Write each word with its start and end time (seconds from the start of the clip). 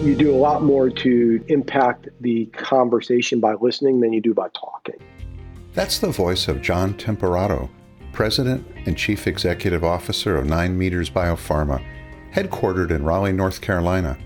you 0.00 0.16
do 0.16 0.34
a 0.34 0.36
lot 0.36 0.62
more 0.62 0.88
to 0.88 1.44
impact 1.48 2.08
the 2.20 2.46
conversation 2.46 3.38
by 3.38 3.52
listening 3.54 4.00
than 4.00 4.14
you 4.14 4.20
do 4.20 4.32
by 4.32 4.48
talking. 4.54 4.94
That's 5.74 5.98
the 5.98 6.10
voice 6.10 6.48
of 6.48 6.62
John 6.62 6.94
Temperato, 6.94 7.68
President 8.12 8.66
and 8.86 8.96
Chief 8.96 9.26
Executive 9.26 9.84
Officer 9.84 10.36
of 10.36 10.46
9 10.46 10.76
Meters 10.76 11.10
Biopharma, 11.10 11.84
headquartered 12.32 12.90
in 12.90 13.04
Raleigh, 13.04 13.32
North 13.32 13.60
Carolina. 13.60 14.16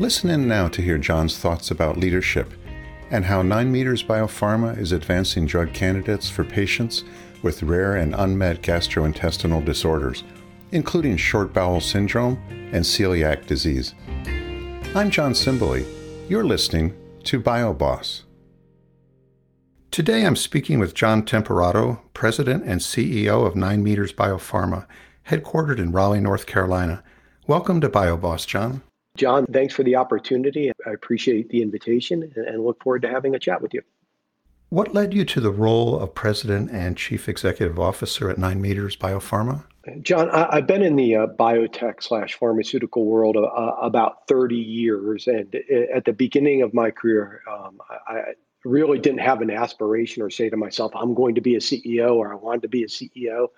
Listen 0.00 0.28
in 0.28 0.48
now 0.48 0.66
to 0.68 0.82
hear 0.82 0.98
John's 0.98 1.38
thoughts 1.38 1.70
about 1.70 1.96
leadership 1.96 2.52
and 3.12 3.24
how 3.24 3.42
9 3.42 3.70
Meters 3.70 4.02
Biopharma 4.02 4.76
is 4.76 4.90
advancing 4.90 5.46
drug 5.46 5.72
candidates 5.72 6.28
for 6.28 6.42
patients 6.42 7.04
with 7.42 7.62
rare 7.62 7.94
and 7.94 8.14
unmet 8.16 8.62
gastrointestinal 8.62 9.64
disorders, 9.64 10.24
including 10.72 11.16
short 11.16 11.52
bowel 11.52 11.80
syndrome 11.80 12.42
and 12.72 12.84
celiac 12.84 13.46
disease. 13.46 13.94
I'm 14.92 15.08
John 15.08 15.34
Simboli. 15.34 15.86
You're 16.28 16.42
listening 16.42 16.96
to 17.22 17.40
BioBoss. 17.40 18.22
Today 19.92 20.26
I'm 20.26 20.34
speaking 20.34 20.80
with 20.80 20.94
John 20.94 21.24
Temperato, 21.24 22.02
President 22.12 22.64
and 22.64 22.80
CEO 22.80 23.46
of 23.46 23.54
9 23.54 23.84
Meters 23.84 24.12
Biopharma, 24.12 24.88
headquartered 25.28 25.78
in 25.78 25.92
Raleigh, 25.92 26.20
North 26.20 26.46
Carolina. 26.46 27.04
Welcome 27.46 27.80
to 27.82 27.88
BioBoss, 27.88 28.48
John. 28.48 28.82
John, 29.16 29.46
thanks 29.52 29.74
for 29.74 29.84
the 29.84 29.94
opportunity. 29.94 30.72
I 30.84 30.90
appreciate 30.90 31.50
the 31.50 31.62
invitation 31.62 32.32
and 32.34 32.64
look 32.64 32.82
forward 32.82 33.02
to 33.02 33.08
having 33.08 33.36
a 33.36 33.38
chat 33.38 33.62
with 33.62 33.72
you. 33.72 33.82
What 34.70 34.94
led 34.94 35.12
you 35.12 35.24
to 35.24 35.40
the 35.40 35.50
role 35.50 35.98
of 35.98 36.14
President 36.14 36.70
and 36.70 36.96
Chief 36.96 37.28
Executive 37.28 37.76
Officer 37.76 38.30
at 38.30 38.38
9 38.38 38.62
Meters 38.62 38.96
Biopharma? 38.96 39.64
John, 40.02 40.30
I, 40.30 40.54
have 40.54 40.68
been 40.68 40.82
in 40.82 40.94
the 40.94 41.16
uh, 41.16 41.26
biotech 41.26 42.00
slash 42.00 42.38
pharmaceutical 42.38 43.04
world 43.04 43.36
uh, 43.36 43.40
about 43.82 44.28
30 44.28 44.54
years. 44.54 45.26
And 45.26 45.52
uh, 45.56 45.74
at 45.92 46.04
the 46.04 46.12
beginning 46.12 46.62
of 46.62 46.72
my 46.72 46.92
career, 46.92 47.42
um, 47.50 47.80
I 48.06 48.34
really 48.64 49.00
didn't 49.00 49.18
have 49.18 49.42
an 49.42 49.50
aspiration 49.50 50.22
or 50.22 50.30
say 50.30 50.48
to 50.48 50.56
myself, 50.56 50.92
I'm 50.94 51.14
going 51.14 51.34
to 51.34 51.40
be 51.40 51.56
a 51.56 51.60
CEO 51.60 52.14
or 52.14 52.30
I 52.32 52.36
wanted 52.36 52.62
to 52.62 52.68
be 52.68 52.84
a 52.84 52.86
CEO. 52.86 53.48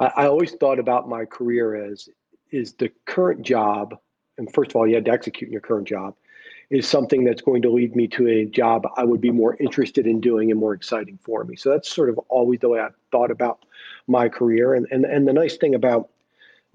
I, 0.00 0.06
I 0.06 0.26
always 0.26 0.50
thought 0.54 0.80
about 0.80 1.08
my 1.08 1.24
career 1.24 1.76
as 1.88 2.08
is 2.50 2.72
the 2.72 2.90
current 3.06 3.42
job, 3.42 3.94
and 4.38 4.52
first 4.52 4.72
of 4.72 4.76
all, 4.76 4.88
you 4.88 4.96
had 4.96 5.04
to 5.04 5.12
execute 5.12 5.48
in 5.48 5.52
your 5.52 5.60
current 5.60 5.86
job, 5.86 6.16
is 6.70 6.86
something 6.86 7.24
that's 7.24 7.40
going 7.40 7.62
to 7.62 7.70
lead 7.70 7.96
me 7.96 8.06
to 8.08 8.28
a 8.28 8.44
job 8.44 8.86
I 8.96 9.04
would 9.04 9.20
be 9.20 9.30
more 9.30 9.56
interested 9.58 10.06
in 10.06 10.20
doing 10.20 10.50
and 10.50 10.60
more 10.60 10.74
exciting 10.74 11.18
for 11.22 11.44
me. 11.44 11.56
So 11.56 11.70
that's 11.70 11.90
sort 11.90 12.10
of 12.10 12.18
always 12.28 12.60
the 12.60 12.68
way 12.68 12.80
I've 12.80 12.94
thought 13.10 13.30
about 13.30 13.64
my 14.06 14.28
career. 14.28 14.74
And 14.74 14.86
and 14.90 15.04
and 15.04 15.26
the 15.26 15.32
nice 15.32 15.56
thing 15.56 15.74
about 15.74 16.10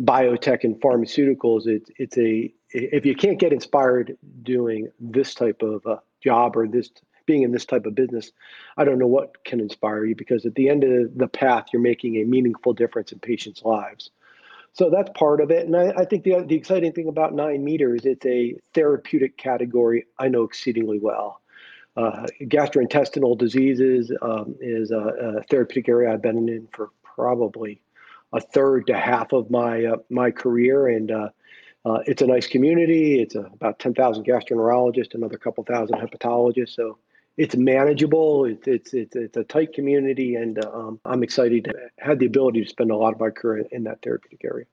biotech 0.02 0.64
and 0.64 0.80
pharmaceuticals, 0.82 1.68
it's 1.68 1.92
it's 1.98 2.18
a 2.18 2.52
if 2.72 3.06
you 3.06 3.16
can't 3.16 3.40
get 3.40 3.54
inspired 3.54 4.18
doing 4.42 4.90
this 5.00 5.36
type 5.36 5.62
of 5.62 5.86
uh, 5.86 5.98
job 6.22 6.58
or 6.58 6.68
this 6.68 6.90
being 7.26 7.44
in 7.44 7.52
this 7.52 7.66
type 7.66 7.86
of 7.86 7.96
business, 7.96 8.32
I 8.76 8.84
don't 8.84 9.00
know 9.00 9.08
what 9.08 9.46
can 9.46 9.60
inspire 9.60 10.04
you 10.04 10.16
because 10.16 10.46
at 10.46 10.56
the 10.56 10.70
end 10.70 10.84
of 10.84 11.18
the 11.18 11.28
path, 11.28 11.68
you're 11.72 11.82
making 11.82 12.18
a 12.18 12.26
meaningful 12.26 12.74
difference 12.74 13.12
in 13.12 13.20
patients' 13.20 13.64
lives. 13.64 14.10
So 14.74 14.90
that's 14.90 15.12
part 15.14 15.40
of 15.40 15.52
it. 15.52 15.68
And 15.68 15.76
I, 15.76 15.94
I 15.98 16.06
think 16.06 16.24
the, 16.24 16.44
the 16.46 16.56
exciting 16.56 16.92
thing 16.94 17.08
about 17.08 17.34
nine 17.34 17.64
meters, 17.64 18.06
it's 18.06 18.26
a 18.26 18.56
therapeutic 18.74 19.38
category 19.38 20.08
I 20.18 20.28
know 20.30 20.44
exceedingly 20.44 21.00
well. 21.00 21.42
Uh, 21.96 22.26
gastrointestinal 22.42 23.38
diseases 23.38 24.12
um, 24.24 24.56
is 24.60 24.90
a, 24.90 24.98
a, 24.98 25.44
therapeutic 25.44 25.88
area 25.88 26.12
I've 26.12 26.24
been 26.24 26.50
in 26.50 26.68
for 26.74 26.90
probably 27.04 27.82
a 28.34 28.42
third 28.42 28.88
to 28.88 28.98
half 28.98 29.32
of 29.32 29.52
my 29.52 29.86
uh, 29.86 29.98
my 30.10 30.32
career, 30.32 30.88
and 30.88 31.12
uh, 31.12 31.30
uh 31.86 32.00
it's 32.08 32.24
a 32.24 32.26
nice 32.26 32.48
community. 32.48 33.22
It's 33.22 33.36
about 33.36 33.78
ten 33.78 33.94
thousand 33.94 34.26
gastroenterologists, 34.26 35.14
another 35.14 35.38
couple 35.38 35.64
thousand 35.66 36.00
hepatologists. 36.00 36.74
So 36.74 36.98
it's 37.38 37.56
manageable. 37.56 38.46
It's 38.46 38.68
it's 38.68 38.94
it's, 38.94 39.16
it's 39.16 39.38
a 39.38 39.44
tight 39.44 39.74
community, 39.74 40.36
and 40.36 40.64
um, 40.66 41.00
I'm 41.06 41.24
excited 41.24 41.66
to 41.66 41.74
have 42.00 42.20
the 42.20 42.26
ability 42.26 42.64
to 42.64 42.70
spend 42.70 42.92
a 42.92 42.96
lot 42.96 43.14
of 43.14 43.20
my 43.20 43.30
career 43.30 43.66
in 43.72 43.84
that 43.84 44.02
therapeutic 44.02 44.44
area. 44.44 44.66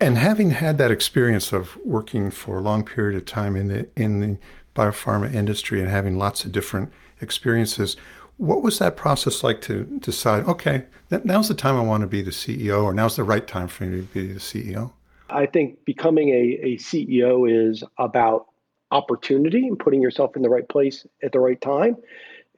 And 0.00 0.18
having 0.18 0.50
had 0.50 0.76
that 0.78 0.90
experience 0.90 1.52
of 1.52 1.76
working 1.84 2.30
for 2.30 2.58
a 2.58 2.60
long 2.60 2.84
period 2.84 3.16
of 3.16 3.24
time 3.24 3.56
in 3.56 3.68
the 3.68 3.88
in 3.96 4.20
the 4.20 4.38
biopharma 4.74 5.32
industry 5.32 5.80
and 5.80 5.88
having 5.88 6.18
lots 6.18 6.44
of 6.44 6.52
different 6.52 6.92
experiences, 7.20 7.96
what 8.36 8.62
was 8.62 8.78
that 8.80 8.96
process 8.96 9.44
like 9.44 9.60
to 9.62 9.84
decide, 10.00 10.44
okay, 10.44 10.84
now's 11.22 11.48
the 11.48 11.54
time 11.54 11.76
I 11.76 11.80
want 11.80 12.00
to 12.00 12.06
be 12.08 12.22
the 12.22 12.32
CEO, 12.32 12.82
or 12.82 12.92
now's 12.92 13.16
the 13.16 13.22
right 13.22 13.46
time 13.46 13.68
for 13.68 13.84
me 13.84 14.00
to 14.00 14.02
be 14.02 14.32
the 14.32 14.40
CEO? 14.40 14.92
I 15.30 15.46
think 15.46 15.84
becoming 15.84 16.30
a, 16.30 16.58
a 16.62 16.76
CEO 16.76 17.48
is 17.48 17.84
about 17.98 18.46
opportunity 18.94 19.66
and 19.66 19.78
putting 19.78 20.00
yourself 20.00 20.36
in 20.36 20.42
the 20.42 20.48
right 20.48 20.68
place 20.68 21.06
at 21.22 21.32
the 21.32 21.40
right 21.40 21.60
time 21.60 21.96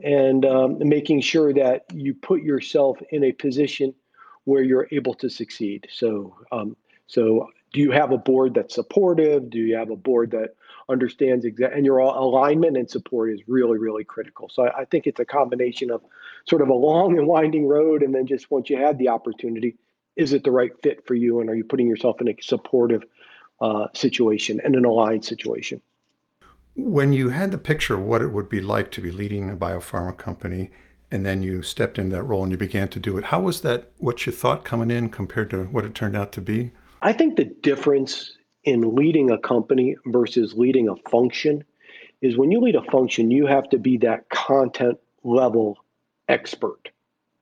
and 0.05 0.45
um, 0.45 0.79
making 0.81 1.21
sure 1.23 1.53
that 1.55 1.85
you 1.93 2.15
put 2.15 2.43
yourself 2.43 2.99
in 3.11 3.25
a 3.25 3.33
position 3.33 3.95
where 4.45 4.63
you're 4.63 4.87
able 4.93 5.15
to 5.15 5.29
succeed. 5.29 5.89
So, 5.91 6.37
um, 6.53 6.77
so 7.07 7.49
do 7.73 7.81
you 7.81 7.91
have 7.91 8.13
a 8.13 8.19
board 8.19 8.55
that's 8.55 8.75
supportive? 8.75 9.51
Do 9.51 9.59
you 9.59 9.77
have 9.77 9.91
a 9.91 9.97
board 9.97 10.31
that 10.33 10.55
understands 10.89 11.45
exactly, 11.45 11.79
and 11.79 11.87
your 11.87 11.99
alignment 11.99 12.77
and 12.77 12.89
support 12.89 13.33
is 13.33 13.41
really, 13.49 13.79
really 13.79 14.05
critical. 14.05 14.49
So 14.49 14.65
I, 14.65 14.83
I, 14.83 14.85
think 14.85 15.07
it's 15.07 15.21
a 15.21 15.25
combination 15.25 15.91
of 15.91 16.03
sort 16.49 16.63
of 16.63 16.69
a 16.69 16.75
long 16.75 17.19
and 17.19 17.27
winding 17.27 17.67
road, 17.67 18.03
and 18.03 18.15
then 18.15 18.27
just 18.27 18.51
once 18.51 18.71
you 18.71 18.77
have 18.79 18.99
the 18.99 19.09
opportunity, 19.09 19.77
is 20.15 20.33
it 20.33 20.45
the 20.45 20.51
right 20.51 20.71
fit 20.83 21.07
for 21.07 21.15
you, 21.15 21.41
and 21.41 21.51
are 21.51 21.55
you 21.55 21.65
putting 21.65 21.89
yourself 21.89 22.21
in 22.21 22.29
a 22.29 22.37
supportive 22.41 23.03
uh, 23.61 23.89
situation 23.95 24.61
and 24.63 24.77
an 24.77 24.85
aligned 24.85 25.25
situation? 25.25 25.81
When 26.79 27.15
you 27.15 27.31
had 27.31 27.53
the 27.53 27.59
picture 27.59 27.95
of 27.95 28.03
what 28.03 28.21
it 28.21 28.33
would 28.33 28.51
be 28.51 28.61
like 28.61 28.91
to 28.93 29.01
be 29.01 29.11
leading 29.11 29.49
a 29.49 29.57
biopharma 29.57 30.15
company, 30.19 30.71
and 31.11 31.25
then 31.25 31.43
you 31.43 31.63
stepped 31.63 31.99
into 31.99 32.15
that 32.15 32.25
role 32.25 32.43
and 32.43 32.53
you 32.53 32.59
began 32.59 32.89
to 32.89 33.01
do 33.01 33.17
it, 33.17 33.25
how 33.25 33.41
was 33.41 33.63
that 33.63 33.91
what 33.97 34.27
you 34.27 34.33
thought 34.33 34.63
coming 34.63 34.91
in 34.91 35.09
compared 35.09 35.49
to 35.51 35.65
what 35.65 35.87
it 35.87 35.95
turned 35.95 36.15
out 36.15 36.33
to 36.33 36.43
be? 36.43 36.73
I 37.01 37.15
think 37.15 37.37
the 37.37 37.47
difference 37.47 38.37
in 38.65 38.95
leading 38.95 39.31
a 39.31 39.39
company 39.39 39.97
versus 40.05 40.53
leading 40.53 40.91
a 40.91 40.97
function 41.09 41.65
is 42.21 42.37
when 42.37 42.51
you 42.51 42.61
lead 42.61 42.75
a 42.75 42.83
function, 42.91 43.31
you 43.31 43.47
have 43.47 43.71
to 43.71 43.79
be 43.79 43.97
that 43.99 44.29
content 44.29 44.99
level 45.25 45.79
expert, 46.29 46.91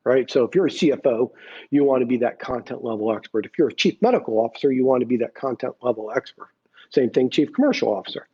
right? 0.05 0.31
So 0.31 0.44
if 0.44 0.55
you're 0.55 0.67
a 0.67 0.71
CFO, 0.71 1.33
you 1.71 1.83
want 1.83 2.03
to 2.03 2.06
be 2.06 2.19
that 2.19 2.39
content 2.39 2.84
level 2.84 3.12
expert. 3.12 3.47
If 3.47 3.59
you're 3.59 3.69
a 3.69 3.75
chief 3.75 4.00
medical 4.00 4.39
officer, 4.39 4.71
you 4.71 4.84
want 4.84 5.00
to 5.00 5.06
be 5.06 5.17
that 5.17 5.34
content 5.34 5.75
level 5.83 6.12
expert. 6.15 6.50
Same 6.91 7.11
thing, 7.11 7.31
chief 7.31 7.53
commercial 7.53 7.93
officer. 7.93 8.28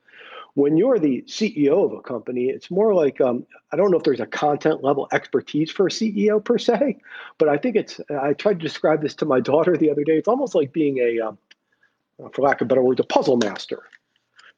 When 0.54 0.76
you're 0.76 0.98
the 0.98 1.22
CEO 1.22 1.84
of 1.84 1.92
a 1.92 2.00
company, 2.00 2.46
it's 2.46 2.70
more 2.70 2.92
like 2.92 3.20
um, 3.20 3.46
I 3.72 3.76
don't 3.76 3.90
know 3.90 3.98
if 3.98 4.02
there's 4.02 4.20
a 4.20 4.26
content 4.26 4.82
level 4.82 5.08
expertise 5.12 5.70
for 5.70 5.86
a 5.86 5.90
CEO 5.90 6.44
per 6.44 6.58
se, 6.58 6.98
but 7.38 7.48
I 7.48 7.56
think 7.56 7.76
it's. 7.76 8.00
I 8.10 8.32
tried 8.32 8.60
to 8.60 8.66
describe 8.66 9.00
this 9.02 9.14
to 9.16 9.26
my 9.26 9.40
daughter 9.52 9.76
the 9.76 9.90
other 9.90 10.04
day. 10.04 10.16
It's 10.16 10.28
almost 10.28 10.54
like 10.54 10.72
being 10.72 10.98
a 10.98 11.20
um, 11.20 11.38
uh, 12.22 12.28
for 12.30 12.42
lack 12.42 12.60
of 12.60 12.68
better 12.68 12.82
words, 12.82 13.00
a 13.00 13.04
puzzle 13.04 13.36
master. 13.36 13.82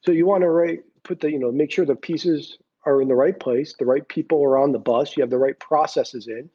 So 0.00 0.10
you 0.12 0.26
want 0.26 0.42
to 0.42 0.50
write, 0.50 0.81
put 1.04 1.20
the, 1.20 1.31
you 1.31 1.38
know, 1.38 1.52
make 1.52 1.70
sure 1.70 1.84
the 1.84 1.94
pieces 1.94 2.58
are 2.84 3.00
in 3.00 3.08
the 3.08 3.14
right 3.14 3.38
place, 3.38 3.75
the 3.78 3.86
right 3.86 4.06
people 4.08 4.42
are 4.42 4.58
on 4.58 4.72
the 4.72 4.78
bus, 4.78 5.16
you 5.16 5.22
have 5.22 5.31
the 5.31 5.38
right 5.38 5.58
processes 5.60 6.26
in, 6.26 6.50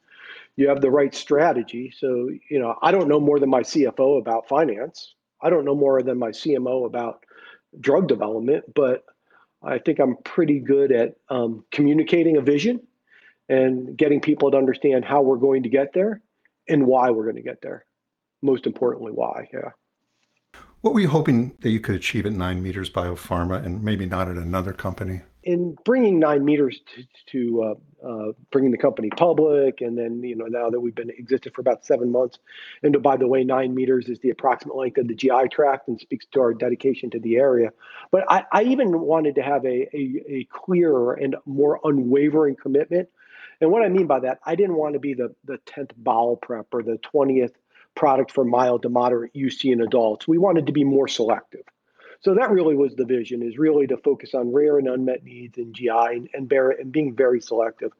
you 0.56 0.68
have 0.68 0.80
the 0.80 0.90
right 0.90 1.14
strategy. 1.14 1.92
So, 1.96 2.28
you 2.50 2.58
know, 2.58 2.76
I 2.82 2.90
don't 2.90 3.08
know 3.08 3.20
more 3.20 3.38
than 3.38 3.48
my 3.48 3.62
CFO 3.62 4.18
about 4.18 4.48
finance. 4.48 5.14
I 5.40 5.50
don't 5.50 5.64
know 5.64 5.74
more 5.74 6.02
than 6.02 6.18
my 6.18 6.30
CMO 6.30 6.84
about 6.84 7.24
drug 7.80 8.08
development, 8.08 8.64
but 8.74 9.04
I 9.62 9.78
think 9.78 9.98
I'm 9.98 10.16
pretty 10.24 10.60
good 10.60 10.92
at 10.92 11.16
um, 11.28 11.64
communicating 11.72 12.36
a 12.36 12.40
vision 12.40 12.80
and 13.48 13.96
getting 13.96 14.20
people 14.20 14.50
to 14.50 14.56
understand 14.56 15.04
how 15.04 15.22
we're 15.22 15.36
going 15.36 15.64
to 15.64 15.68
get 15.68 15.92
there 15.92 16.20
and 16.68 16.86
why 16.86 17.10
we're 17.10 17.24
going 17.24 17.36
to 17.36 17.42
get 17.42 17.62
there. 17.62 17.84
Most 18.42 18.66
importantly, 18.66 19.12
why. 19.12 19.48
Yeah. 19.52 19.70
What 20.80 20.94
were 20.94 21.00
you 21.00 21.08
hoping 21.08 21.56
that 21.60 21.70
you 21.70 21.80
could 21.80 21.96
achieve 21.96 22.24
at 22.24 22.32
Nine 22.32 22.62
Meters 22.62 22.88
Biopharma 22.88 23.64
and 23.64 23.82
maybe 23.82 24.06
not 24.06 24.28
at 24.28 24.36
another 24.36 24.72
company? 24.72 25.22
In 25.44 25.76
bringing 25.84 26.18
Nine 26.18 26.44
Meters 26.44 26.80
to, 26.94 27.04
to 27.26 27.62
uh, 27.62 28.06
uh, 28.06 28.32
bringing 28.50 28.70
the 28.70 28.78
company 28.78 29.08
public, 29.08 29.80
and 29.80 29.96
then 29.96 30.22
you 30.22 30.36
know 30.36 30.46
now 30.46 30.68
that 30.68 30.80
we've 30.80 30.94
been 30.94 31.10
existed 31.10 31.54
for 31.54 31.60
about 31.60 31.86
seven 31.86 32.10
months, 32.10 32.38
and 32.82 32.94
oh, 32.94 33.00
by 33.00 33.16
the 33.16 33.26
way, 33.26 33.44
Nine 33.44 33.74
Meters 33.74 34.08
is 34.08 34.18
the 34.20 34.30
approximate 34.30 34.76
length 34.76 34.98
of 34.98 35.08
the 35.08 35.14
GI 35.14 35.48
tract 35.50 35.88
and 35.88 35.98
speaks 35.98 36.26
to 36.32 36.40
our 36.40 36.52
dedication 36.52 37.10
to 37.10 37.20
the 37.20 37.36
area. 37.36 37.70
But 38.10 38.24
I, 38.28 38.44
I 38.52 38.62
even 38.64 39.00
wanted 39.00 39.36
to 39.36 39.42
have 39.42 39.64
a, 39.64 39.88
a, 39.96 40.22
a 40.28 40.48
clearer 40.50 41.14
and 41.14 41.36
more 41.46 41.80
unwavering 41.84 42.56
commitment. 42.56 43.08
And 43.60 43.70
what 43.70 43.82
I 43.82 43.88
mean 43.88 44.06
by 44.06 44.20
that, 44.20 44.38
I 44.44 44.54
didn't 44.54 44.76
want 44.76 44.94
to 44.94 45.00
be 45.00 45.14
the 45.14 45.34
the 45.44 45.58
tenth 45.66 45.92
bowel 45.96 46.36
prep 46.36 46.66
or 46.72 46.82
the 46.82 46.98
twentieth 46.98 47.52
product 47.94 48.30
for 48.30 48.44
mild 48.44 48.82
to 48.82 48.88
moderate 48.88 49.34
UC 49.34 49.72
in 49.72 49.80
adults. 49.80 50.28
We 50.28 50.38
wanted 50.38 50.66
to 50.66 50.72
be 50.72 50.84
more 50.84 51.08
selective. 51.08 51.64
So 52.20 52.34
that 52.34 52.50
really 52.50 52.74
was 52.74 52.94
the 52.96 53.04
vision 53.04 53.42
is 53.42 53.58
really 53.58 53.86
to 53.86 53.96
focus 53.96 54.34
on 54.34 54.52
rare 54.52 54.78
and 54.78 54.88
unmet 54.88 55.24
needs 55.24 55.56
in 55.56 55.72
GI 55.72 55.88
and, 55.88 56.28
and, 56.34 56.52
and 56.52 56.92
being 56.92 57.14
very 57.14 57.40
selective. 57.40 57.92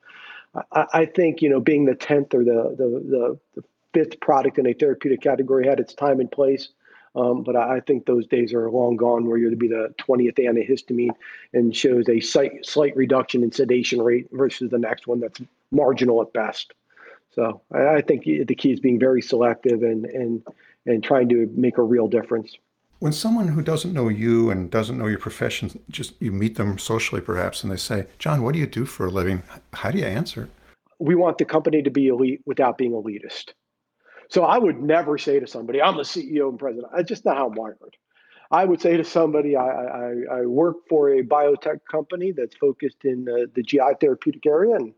I, 0.72 0.86
I, 0.92 1.06
think, 1.06 1.40
you 1.40 1.50
know, 1.50 1.60
being 1.60 1.84
the 1.84 1.94
10th 1.94 2.34
or 2.34 2.44
the, 2.44 2.74
the, 2.76 2.84
the, 2.84 3.38
the, 3.54 3.64
fifth 3.94 4.20
product 4.20 4.58
in 4.58 4.66
a 4.66 4.74
therapeutic 4.74 5.22
category 5.22 5.66
had 5.66 5.80
its 5.80 5.94
time 5.94 6.20
and 6.20 6.30
place. 6.30 6.68
Um, 7.16 7.42
but 7.42 7.56
I 7.56 7.80
think 7.80 8.04
those 8.04 8.26
days 8.26 8.52
are 8.52 8.70
long 8.70 8.96
gone 8.96 9.26
where 9.26 9.38
you're 9.38 9.50
to 9.50 9.56
be 9.56 9.66
the 9.66 9.94
20th 9.98 10.38
antihistamine 10.38 11.14
and 11.54 11.74
shows 11.74 12.06
a 12.08 12.20
slight, 12.20 12.66
slight 12.66 12.94
reduction 12.96 13.42
in 13.42 13.50
sedation 13.50 14.02
rate 14.02 14.28
versus 14.30 14.70
the 14.70 14.78
next 14.78 15.06
one 15.06 15.20
that's 15.20 15.40
marginal 15.70 16.20
at 16.20 16.34
best. 16.34 16.74
So 17.34 17.62
I, 17.72 17.96
I 17.96 18.00
think 18.02 18.24
the 18.24 18.54
key 18.54 18.72
is 18.72 18.80
being 18.80 19.00
very 19.00 19.22
selective 19.22 19.82
and, 19.82 20.04
and, 20.04 20.42
and 20.84 21.02
trying 21.02 21.30
to 21.30 21.50
make 21.54 21.78
a 21.78 21.82
real 21.82 22.08
difference. 22.08 22.56
When 23.00 23.12
someone 23.12 23.48
who 23.48 23.62
doesn't 23.62 23.92
know 23.92 24.08
you 24.08 24.50
and 24.50 24.70
doesn't 24.70 24.98
know 24.98 25.06
your 25.06 25.20
profession, 25.20 25.78
just 25.88 26.20
you 26.20 26.32
meet 26.32 26.56
them 26.56 26.78
socially 26.78 27.20
perhaps, 27.20 27.62
and 27.62 27.70
they 27.70 27.76
say, 27.76 28.06
John, 28.18 28.42
what 28.42 28.54
do 28.54 28.58
you 28.58 28.66
do 28.66 28.84
for 28.84 29.06
a 29.06 29.10
living? 29.10 29.44
How 29.72 29.92
do 29.92 29.98
you 29.98 30.04
answer? 30.04 30.48
We 30.98 31.14
want 31.14 31.38
the 31.38 31.44
company 31.44 31.80
to 31.82 31.90
be 31.90 32.08
elite 32.08 32.42
without 32.44 32.76
being 32.76 32.92
elitist. 32.92 33.52
So 34.28 34.44
I 34.44 34.58
would 34.58 34.82
never 34.82 35.16
say 35.16 35.38
to 35.38 35.46
somebody, 35.46 35.80
I'm 35.80 35.96
the 35.96 36.02
CEO 36.02 36.48
and 36.48 36.58
president. 36.58 36.92
That's 36.94 37.08
just 37.08 37.24
not 37.24 37.36
how 37.36 37.46
I'm 37.46 37.54
wired. 37.54 37.96
I 38.50 38.64
would 38.64 38.80
say 38.80 38.96
to 38.96 39.04
somebody, 39.04 39.54
I, 39.54 39.68
I, 39.68 40.12
I 40.32 40.46
work 40.46 40.76
for 40.88 41.10
a 41.10 41.22
biotech 41.22 41.80
company 41.90 42.32
that's 42.32 42.56
focused 42.56 43.04
in 43.04 43.28
uh, 43.28 43.46
the 43.54 43.62
GI 43.62 43.96
therapeutic 44.00 44.44
area, 44.46 44.74
and 44.74 44.92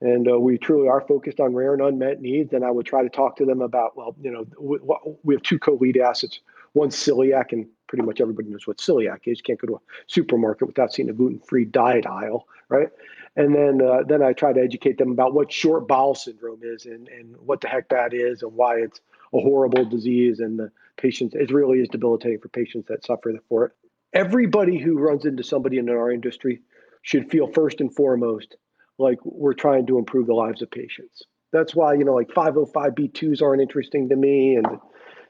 and 0.00 0.30
uh, 0.30 0.38
we 0.38 0.58
truly 0.58 0.88
are 0.88 1.00
focused 1.00 1.40
on 1.40 1.54
rare 1.54 1.72
and 1.72 1.82
unmet 1.82 2.20
needs. 2.20 2.52
And 2.52 2.64
I 2.64 2.70
would 2.70 2.84
try 2.84 3.02
to 3.02 3.08
talk 3.08 3.36
to 3.36 3.46
them 3.46 3.62
about, 3.62 3.96
well, 3.96 4.14
you 4.20 4.30
know, 4.30 4.46
we, 4.60 4.78
we 5.22 5.34
have 5.34 5.42
two 5.42 5.58
co-lead 5.58 5.96
assets. 5.96 6.40
One 6.76 6.90
celiac, 6.90 7.52
and 7.52 7.66
pretty 7.88 8.04
much 8.04 8.20
everybody 8.20 8.48
knows 8.48 8.66
what 8.66 8.78
celiac 8.78 9.20
is. 9.26 9.38
You 9.38 9.44
can't 9.44 9.60
go 9.60 9.68
to 9.68 9.76
a 9.76 9.80
supermarket 10.06 10.68
without 10.68 10.92
seeing 10.92 11.08
a 11.08 11.12
gluten-free 11.12 11.66
diet 11.66 12.06
aisle, 12.06 12.46
right? 12.68 12.90
and 13.36 13.54
then 13.54 13.86
uh, 13.86 14.02
then 14.06 14.22
I 14.22 14.32
try 14.32 14.52
to 14.52 14.60
educate 14.60 14.98
them 14.98 15.12
about 15.12 15.34
what 15.34 15.52
short 15.52 15.86
bowel 15.86 16.14
syndrome 16.14 16.60
is 16.62 16.86
and 16.86 17.08
and 17.08 17.36
what 17.36 17.60
the 17.60 17.68
heck 17.68 17.88
that 17.90 18.12
is 18.14 18.42
and 18.42 18.52
why 18.52 18.76
it's 18.76 19.00
a 19.34 19.40
horrible 19.40 19.84
disease 19.84 20.40
and 20.40 20.58
the 20.58 20.72
patients 20.96 21.34
it 21.34 21.52
really 21.52 21.80
is 21.80 21.88
debilitating 21.88 22.40
for 22.40 22.48
patients 22.48 22.88
that 22.88 23.04
suffer 23.04 23.32
for 23.48 23.66
it. 23.66 23.72
Everybody 24.14 24.78
who 24.78 24.98
runs 24.98 25.26
into 25.26 25.44
somebody 25.44 25.78
in 25.78 25.90
our 25.90 26.10
industry 26.10 26.62
should 27.02 27.30
feel 27.30 27.46
first 27.52 27.80
and 27.80 27.94
foremost 27.94 28.56
like 28.98 29.18
we're 29.24 29.52
trying 29.52 29.86
to 29.86 29.98
improve 29.98 30.26
the 30.26 30.34
lives 30.34 30.62
of 30.62 30.70
patients. 30.70 31.22
That's 31.52 31.74
why 31.74 31.94
you 31.94 32.04
know 32.04 32.14
like 32.14 32.28
505b2s 32.28 33.42
aren't 33.42 33.62
interesting 33.62 34.08
to 34.08 34.16
me 34.16 34.56
and 34.56 34.66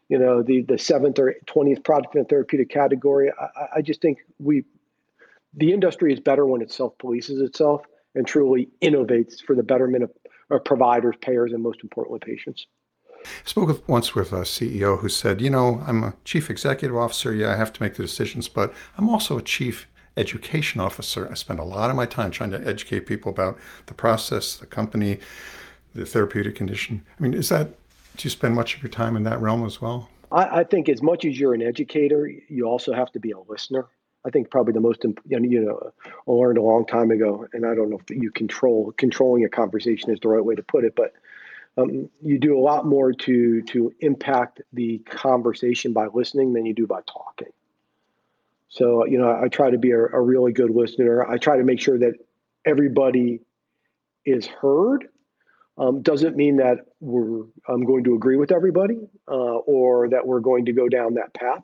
you 0.08 0.18
know 0.18 0.42
the 0.42 0.62
the 0.62 0.78
seventh 0.78 1.18
or 1.18 1.34
20th 1.46 1.84
product 1.84 2.14
in 2.14 2.22
a 2.22 2.24
therapeutic 2.24 2.70
category. 2.70 3.30
I, 3.40 3.78
I 3.78 3.82
just 3.82 4.00
think 4.00 4.18
we 4.38 4.64
the 5.54 5.72
industry 5.72 6.12
is 6.12 6.20
better 6.20 6.46
when 6.46 6.62
it 6.62 6.70
self 6.70 6.96
polices 6.98 7.40
itself 7.42 7.82
and 8.14 8.26
truly 8.26 8.68
innovates 8.82 9.42
for 9.44 9.54
the 9.54 9.62
betterment 9.62 10.04
of, 10.04 10.10
of 10.50 10.64
providers, 10.64 11.14
payers, 11.20 11.52
and 11.52 11.62
most 11.62 11.80
importantly, 11.82 12.18
patients. 12.20 12.66
I 13.24 13.28
spoke 13.44 13.68
with, 13.68 13.88
once 13.88 14.14
with 14.14 14.32
a 14.32 14.42
CEO 14.42 14.98
who 14.98 15.08
said, 15.08 15.40
You 15.40 15.50
know, 15.50 15.82
I'm 15.86 16.02
a 16.02 16.14
chief 16.24 16.50
executive 16.50 16.96
officer. 16.96 17.34
Yeah, 17.34 17.52
I 17.52 17.56
have 17.56 17.72
to 17.74 17.82
make 17.82 17.94
the 17.94 18.02
decisions, 18.02 18.48
but 18.48 18.72
I'm 18.96 19.08
also 19.08 19.38
a 19.38 19.42
chief 19.42 19.86
education 20.16 20.80
officer. 20.80 21.28
I 21.30 21.34
spend 21.34 21.58
a 21.58 21.64
lot 21.64 21.90
of 21.90 21.96
my 21.96 22.06
time 22.06 22.30
trying 22.30 22.50
to 22.52 22.66
educate 22.66 23.00
people 23.00 23.30
about 23.30 23.58
the 23.86 23.94
process, 23.94 24.56
the 24.56 24.66
company, 24.66 25.18
the 25.94 26.06
therapeutic 26.06 26.54
condition. 26.54 27.04
I 27.18 27.22
mean, 27.22 27.34
is 27.34 27.48
that, 27.50 27.70
do 28.16 28.26
you 28.26 28.30
spend 28.30 28.54
much 28.54 28.76
of 28.76 28.82
your 28.82 28.90
time 28.90 29.16
in 29.16 29.22
that 29.24 29.40
realm 29.40 29.64
as 29.64 29.80
well? 29.80 30.08
I, 30.32 30.60
I 30.60 30.64
think 30.64 30.88
as 30.88 31.02
much 31.02 31.24
as 31.24 31.38
you're 31.38 31.54
an 31.54 31.62
educator, 31.62 32.30
you 32.48 32.64
also 32.64 32.92
have 32.92 33.12
to 33.12 33.20
be 33.20 33.32
a 33.32 33.38
listener. 33.40 33.86
I 34.24 34.30
think 34.30 34.50
probably 34.50 34.72
the 34.72 34.80
most 34.80 35.04
you 35.04 35.60
know 35.60 35.92
I 36.26 36.30
learned 36.30 36.58
a 36.58 36.62
long 36.62 36.84
time 36.84 37.12
ago, 37.12 37.46
and 37.52 37.64
I 37.64 37.74
don't 37.74 37.90
know 37.90 38.00
if 38.00 38.10
you 38.10 38.32
control 38.32 38.92
controlling 38.96 39.44
a 39.44 39.48
conversation 39.48 40.10
is 40.10 40.18
the 40.20 40.28
right 40.28 40.44
way 40.44 40.56
to 40.56 40.64
put 40.64 40.84
it, 40.84 40.94
but 40.96 41.12
um, 41.78 42.10
you 42.20 42.38
do 42.38 42.58
a 42.58 42.60
lot 42.60 42.86
more 42.86 43.12
to 43.12 43.62
to 43.62 43.94
impact 44.00 44.62
the 44.72 44.98
conversation 44.98 45.92
by 45.92 46.06
listening 46.06 46.54
than 46.54 46.66
you 46.66 46.74
do 46.74 46.88
by 46.88 47.02
talking. 47.06 47.52
So 48.68 49.06
you 49.06 49.18
know 49.18 49.30
I 49.30 49.46
try 49.46 49.70
to 49.70 49.78
be 49.78 49.92
a, 49.92 50.00
a 50.00 50.20
really 50.20 50.52
good 50.52 50.70
listener. 50.70 51.24
I 51.24 51.38
try 51.38 51.58
to 51.58 51.64
make 51.64 51.80
sure 51.80 51.98
that 51.98 52.14
everybody 52.64 53.40
is 54.24 54.46
heard. 54.46 55.08
Um, 55.78 56.00
doesn't 56.00 56.36
mean 56.36 56.56
that 56.56 56.78
we're 57.00 57.44
I'm 57.68 57.84
going 57.84 58.04
to 58.04 58.14
agree 58.14 58.36
with 58.36 58.50
everybody 58.50 58.98
uh, 59.28 59.58
or 59.66 60.08
that 60.08 60.26
we're 60.26 60.40
going 60.40 60.64
to 60.66 60.72
go 60.72 60.88
down 60.88 61.14
that 61.14 61.34
path, 61.34 61.62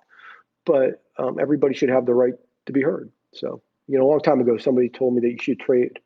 but 0.67 1.03
um, 1.19 1.39
everybody 1.41 1.75
should 1.75 1.89
have 1.89 2.05
the 2.05 2.15
right 2.15 2.35
to 2.67 2.73
be 2.73 2.83
heard. 2.83 3.11
So, 3.33 3.63
you 3.89 3.99
know, 3.99 4.05
a 4.05 4.11
long 4.11 4.21
time 4.21 4.41
ago, 4.41 4.59
somebody 4.59 4.89
told 4.91 5.15
me 5.15 5.21
that 5.23 5.31
you 5.31 5.39
should 5.41 5.61
treat 5.61 5.99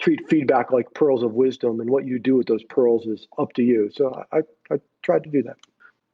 treat 0.00 0.28
feedback 0.28 0.70
like 0.70 0.94
pearls 0.94 1.24
of 1.24 1.32
wisdom, 1.32 1.80
and 1.80 1.90
what 1.90 2.06
you 2.06 2.20
do 2.20 2.36
with 2.36 2.46
those 2.46 2.62
pearls 2.64 3.06
is 3.06 3.26
up 3.38 3.52
to 3.54 3.62
you. 3.62 3.90
So, 3.92 4.24
I, 4.32 4.42
I 4.70 4.76
tried 5.02 5.24
to 5.24 5.30
do 5.30 5.42
that. 5.42 5.56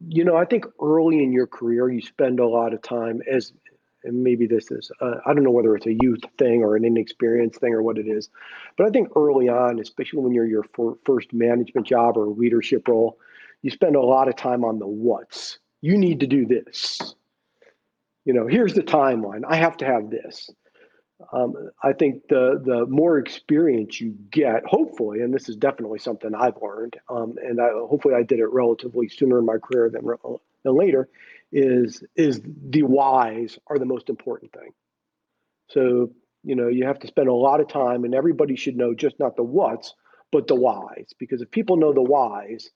You 0.09 0.25
know, 0.25 0.37
I 0.37 0.47
think 0.47 0.65
early 0.81 1.23
in 1.23 1.33
your 1.33 1.47
career, 1.47 1.91
you 1.91 2.01
spend 2.01 2.41
a 2.41 2.47
lot 2.47 2.73
of 2.73 2.81
time 2.83 3.21
as, 3.31 3.53
maybe 4.05 4.47
this 4.47 4.71
is, 4.71 4.91
uh, 5.01 5.17
I 5.27 5.35
don't 5.35 5.45
know 5.45 5.51
whether 5.51 5.75
it's 5.77 5.87
a 5.87 5.97
youth 6.01 6.23
thing 6.39 6.63
or 6.63 6.77
an 6.77 6.85
inexperienced 6.85 7.61
thing 7.61 7.73
or 7.73 7.83
what 7.83 7.99
it 7.99 8.07
is, 8.07 8.29
but 8.77 8.87
I 8.87 8.91
think 8.91 9.09
early 9.17 9.49
on, 9.49 9.81
especially 9.81 10.21
when 10.21 10.33
you're 10.33 10.47
your 10.47 10.65
first 11.05 11.33
management 11.33 11.87
job 11.87 12.17
or 12.17 12.27
leadership 12.27 12.87
role, 12.89 13.19
you 13.63 13.71
spend 13.71 13.97
a 13.97 14.01
lot 14.01 14.29
of 14.29 14.37
time 14.37 14.65
on 14.65 14.79
the 14.79 14.87
what's. 14.87 15.59
You 15.81 15.97
need 15.97 16.21
to 16.21 16.27
do 16.27 16.47
this 16.47 17.15
you 18.25 18.33
know, 18.33 18.47
here's 18.47 18.75
the 18.75 18.83
timeline. 18.83 19.43
I 19.47 19.57
have 19.57 19.77
to 19.79 19.85
have 19.85 20.11
this. 20.11 20.51
Um, 21.33 21.55
I 21.83 21.93
think 21.93 22.23
the 22.29 22.61
the 22.65 22.87
more 22.87 23.19
experience 23.19 24.01
you 24.01 24.15
get, 24.31 24.65
hopefully, 24.67 25.21
and 25.21 25.33
this 25.33 25.49
is 25.49 25.57
definitely 25.57 25.99
something 25.99 26.35
I've 26.35 26.61
learned, 26.61 26.97
um, 27.09 27.35
and 27.43 27.61
I, 27.61 27.69
hopefully 27.71 28.15
I 28.15 28.23
did 28.23 28.41
it 28.41 28.53
relatively 28.53 29.09
sooner 29.09 29.39
in 29.39 29.47
my 29.47 29.59
career 29.59 29.89
than 29.91 30.05
than 30.65 30.77
later, 30.77 31.09
is 31.55 32.03
is 32.17 32.43
the 32.45 32.83
whys 32.83 33.59
are 33.69 33.79
the 33.79 33.87
most 33.87 34.11
important 34.11 34.53
thing. 34.53 34.71
So 35.71 36.11
you 36.43 36.57
know 36.57 36.69
you 36.69 36.85
have 36.85 36.99
to 36.99 37.07
spend 37.07 37.29
a 37.29 37.35
lot 37.35 37.61
of 37.61 37.69
time, 37.69 38.05
and 38.05 38.15
everybody 38.15 38.57
should 38.57 38.77
know 38.77 38.93
just 38.93 39.19
not 39.19 39.37
the 39.37 39.45
what's, 39.45 39.95
but 40.33 40.49
the 40.49 40.57
whys, 40.57 41.13
because 41.19 41.41
if 41.41 41.51
people 41.51 41.77
know 41.77 41.93
the 41.93 42.03
whys, 42.03 42.71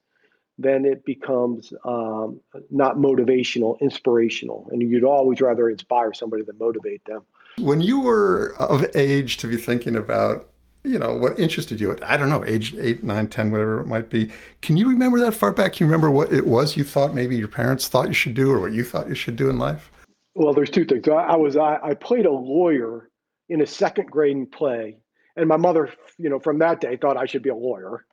then 0.57 0.85
it 0.85 1.05
becomes 1.05 1.73
um, 1.85 2.39
not 2.71 2.95
motivational, 2.95 3.79
inspirational. 3.81 4.67
And 4.71 4.81
you'd 4.81 5.03
always 5.03 5.41
rather 5.41 5.69
inspire 5.69 6.13
somebody 6.13 6.43
than 6.43 6.57
motivate 6.57 7.03
them. 7.05 7.23
When 7.57 7.81
you 7.81 7.99
were 7.99 8.55
of 8.59 8.85
age 8.95 9.37
to 9.37 9.47
be 9.47 9.57
thinking 9.57 9.95
about, 9.97 10.49
you 10.89 10.97
know, 10.97 11.15
what 11.15 11.39
interested 11.39 11.79
you 11.79 11.91
at, 11.91 12.03
I 12.03 12.17
don't 12.17 12.29
know, 12.29 12.43
age 12.45 12.75
eight, 12.79 13.03
nine, 13.03 13.27
10, 13.27 13.51
whatever 13.51 13.81
it 13.81 13.87
might 13.87 14.09
be, 14.09 14.31
can 14.61 14.75
you 14.75 14.89
remember 14.89 15.19
that 15.19 15.33
far 15.33 15.51
back? 15.51 15.73
Can 15.73 15.85
you 15.85 15.91
remember 15.91 16.09
what 16.09 16.33
it 16.33 16.47
was 16.47 16.75
you 16.75 16.83
thought 16.83 17.13
maybe 17.13 17.37
your 17.37 17.47
parents 17.47 17.87
thought 17.87 18.07
you 18.07 18.13
should 18.13 18.33
do 18.33 18.51
or 18.51 18.59
what 18.59 18.71
you 18.71 18.83
thought 18.83 19.07
you 19.07 19.15
should 19.15 19.35
do 19.35 19.49
in 19.49 19.59
life? 19.59 19.91
Well, 20.33 20.53
there's 20.53 20.69
two 20.69 20.85
things. 20.85 21.07
I, 21.07 21.13
I 21.13 21.35
was, 21.35 21.57
I, 21.57 21.79
I 21.83 21.93
played 21.93 22.25
a 22.25 22.31
lawyer 22.31 23.09
in 23.49 23.61
a 23.61 23.67
second 23.67 24.09
grade 24.09 24.51
play. 24.51 24.97
And 25.35 25.47
my 25.47 25.57
mother, 25.57 25.91
you 26.17 26.29
know, 26.29 26.39
from 26.39 26.59
that 26.59 26.81
day 26.81 26.97
thought 26.97 27.17
I 27.17 27.25
should 27.25 27.43
be 27.43 27.49
a 27.49 27.55
lawyer. 27.55 28.05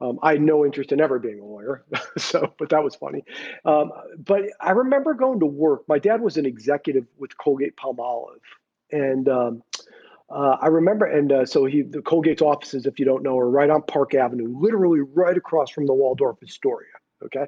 Um, 0.00 0.18
I 0.22 0.32
had 0.32 0.42
no 0.42 0.64
interest 0.64 0.92
in 0.92 1.00
ever 1.00 1.18
being 1.18 1.40
a 1.40 1.44
lawyer, 1.44 1.84
so 2.18 2.52
but 2.58 2.68
that 2.70 2.82
was 2.82 2.94
funny. 2.96 3.24
Um, 3.64 3.92
but 4.18 4.42
I 4.60 4.72
remember 4.72 5.14
going 5.14 5.40
to 5.40 5.46
work. 5.46 5.82
My 5.88 5.98
dad 5.98 6.20
was 6.20 6.36
an 6.36 6.46
executive 6.46 7.06
with 7.16 7.36
Colgate 7.38 7.76
Palmolive, 7.76 8.40
and 8.90 9.28
um, 9.28 9.62
uh, 10.30 10.56
I 10.60 10.68
remember. 10.68 11.06
And 11.06 11.32
uh, 11.32 11.46
so 11.46 11.64
he, 11.64 11.82
the 11.82 12.00
Colgate's 12.00 12.42
offices, 12.42 12.86
if 12.86 12.98
you 12.98 13.04
don't 13.04 13.22
know, 13.22 13.38
are 13.38 13.48
right 13.48 13.70
on 13.70 13.82
Park 13.82 14.14
Avenue, 14.14 14.56
literally 14.58 15.00
right 15.00 15.36
across 15.36 15.70
from 15.70 15.86
the 15.86 15.94
Waldorf 15.94 16.38
Astoria. 16.42 16.88
Okay, 17.24 17.46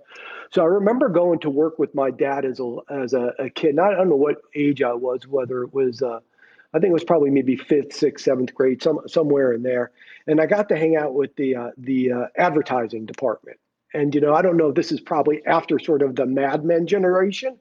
so 0.52 0.62
I 0.62 0.66
remember 0.66 1.10
going 1.10 1.38
to 1.40 1.50
work 1.50 1.78
with 1.78 1.94
my 1.94 2.10
dad 2.10 2.46
as 2.46 2.60
a 2.60 2.76
as 2.88 3.12
a, 3.12 3.32
a 3.38 3.50
kid. 3.50 3.74
Not, 3.74 3.92
I 3.92 3.96
don't 3.96 4.08
know 4.08 4.16
what 4.16 4.36
age 4.54 4.80
I 4.80 4.94
was, 4.94 5.26
whether 5.26 5.64
it 5.64 5.74
was. 5.74 6.00
Uh, 6.00 6.20
I 6.72 6.78
think 6.78 6.90
it 6.90 6.94
was 6.94 7.04
probably 7.04 7.30
maybe 7.30 7.56
fifth, 7.56 7.92
sixth, 7.92 8.24
seventh 8.24 8.54
grade, 8.54 8.82
some 8.82 9.00
somewhere 9.06 9.52
in 9.52 9.62
there. 9.62 9.92
And 10.26 10.40
I 10.40 10.46
got 10.46 10.68
to 10.70 10.76
hang 10.76 10.96
out 10.96 11.14
with 11.14 11.34
the 11.36 11.56
uh, 11.56 11.70
the 11.76 12.12
uh, 12.12 12.26
advertising 12.36 13.06
department. 13.06 13.58
And 13.92 14.14
you 14.14 14.20
know, 14.20 14.34
I 14.34 14.40
don't 14.40 14.56
know. 14.56 14.72
This 14.72 14.92
is 14.92 15.00
probably 15.00 15.44
after 15.46 15.78
sort 15.78 16.02
of 16.02 16.16
the 16.16 16.26
Mad 16.26 16.64
Men 16.64 16.86
generation, 16.86 17.58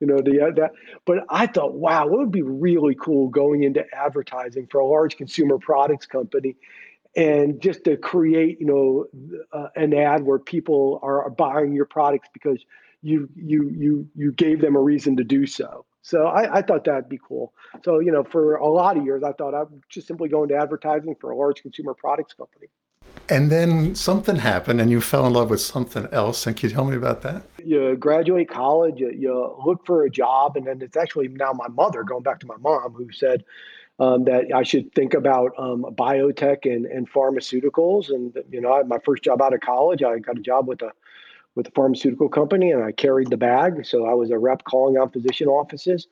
you 0.00 0.06
know, 0.06 0.20
the 0.20 0.40
uh, 0.40 0.50
that. 0.56 0.72
But 1.04 1.24
I 1.28 1.46
thought, 1.46 1.74
wow, 1.74 2.06
it 2.06 2.12
would 2.12 2.32
be 2.32 2.42
really 2.42 2.94
cool 2.94 3.28
going 3.28 3.62
into 3.62 3.84
advertising 3.94 4.66
for 4.70 4.80
a 4.80 4.86
large 4.86 5.16
consumer 5.16 5.58
products 5.58 6.06
company, 6.06 6.56
and 7.14 7.60
just 7.60 7.84
to 7.84 7.96
create, 7.96 8.60
you 8.60 8.66
know, 8.66 9.38
uh, 9.52 9.68
an 9.76 9.94
ad 9.94 10.24
where 10.24 10.38
people 10.38 10.98
are 11.02 11.28
buying 11.30 11.72
your 11.72 11.86
products 11.86 12.28
because 12.32 12.64
you 13.02 13.28
you 13.36 13.70
you 13.70 14.08
you 14.14 14.32
gave 14.32 14.60
them 14.60 14.76
a 14.76 14.80
reason 14.80 15.16
to 15.16 15.24
do 15.24 15.46
so. 15.46 15.84
So 16.02 16.26
I, 16.26 16.58
I, 16.58 16.62
thought 16.62 16.84
that'd 16.84 17.10
be 17.10 17.20
cool. 17.22 17.52
So, 17.84 17.98
you 17.98 18.10
know, 18.10 18.24
for 18.24 18.56
a 18.56 18.66
lot 18.66 18.96
of 18.96 19.04
years, 19.04 19.22
I 19.22 19.32
thought 19.32 19.54
I'd 19.54 19.66
just 19.90 20.06
simply 20.06 20.30
go 20.30 20.42
into 20.42 20.56
advertising 20.56 21.14
for 21.20 21.30
a 21.30 21.36
large 21.36 21.60
consumer 21.60 21.92
products 21.92 22.32
company. 22.32 22.68
And 23.28 23.50
then 23.50 23.94
something 23.94 24.36
happened 24.36 24.80
and 24.80 24.90
you 24.90 25.00
fell 25.00 25.26
in 25.26 25.34
love 25.34 25.50
with 25.50 25.60
something 25.60 26.08
else. 26.10 26.46
And 26.46 26.56
can 26.56 26.70
you 26.70 26.74
tell 26.74 26.84
me 26.84 26.96
about 26.96 27.22
that? 27.22 27.42
You 27.64 27.96
graduate 27.96 28.48
college, 28.48 29.00
you, 29.00 29.10
you 29.10 29.56
look 29.64 29.86
for 29.86 30.04
a 30.04 30.10
job. 30.10 30.56
And 30.56 30.66
then 30.66 30.82
it's 30.82 30.96
actually 30.96 31.28
now 31.28 31.52
my 31.52 31.68
mother, 31.68 32.02
going 32.02 32.22
back 32.22 32.40
to 32.40 32.46
my 32.46 32.56
mom, 32.58 32.92
who 32.92 33.10
said 33.12 33.44
um, 33.98 34.24
that 34.24 34.46
I 34.54 34.62
should 34.62 34.94
think 34.94 35.14
about 35.14 35.52
um, 35.58 35.84
biotech 35.96 36.64
and, 36.64 36.86
and 36.86 37.10
pharmaceuticals. 37.10 38.10
And, 38.10 38.36
you 38.50 38.60
know, 38.60 38.82
my 38.84 38.98
first 39.04 39.22
job 39.22 39.42
out 39.42 39.54
of 39.54 39.60
college, 39.60 40.02
I 40.02 40.18
got 40.18 40.38
a 40.38 40.42
job 40.42 40.66
with 40.66 40.82
a 40.82 40.92
with 41.56 41.66
a 41.66 41.72
pharmaceutical 41.72 42.28
company, 42.28 42.70
and 42.70 42.84
I 42.84 42.92
carried 42.92 43.28
the 43.28 43.36
bag. 43.36 43.84
So 43.84 44.06
I 44.06 44.14
was 44.14 44.30
a 44.30 44.38
rep 44.38 44.62
calling 44.64 44.96
on 44.96 45.10
physician 45.10 45.48
offices. 45.48 46.06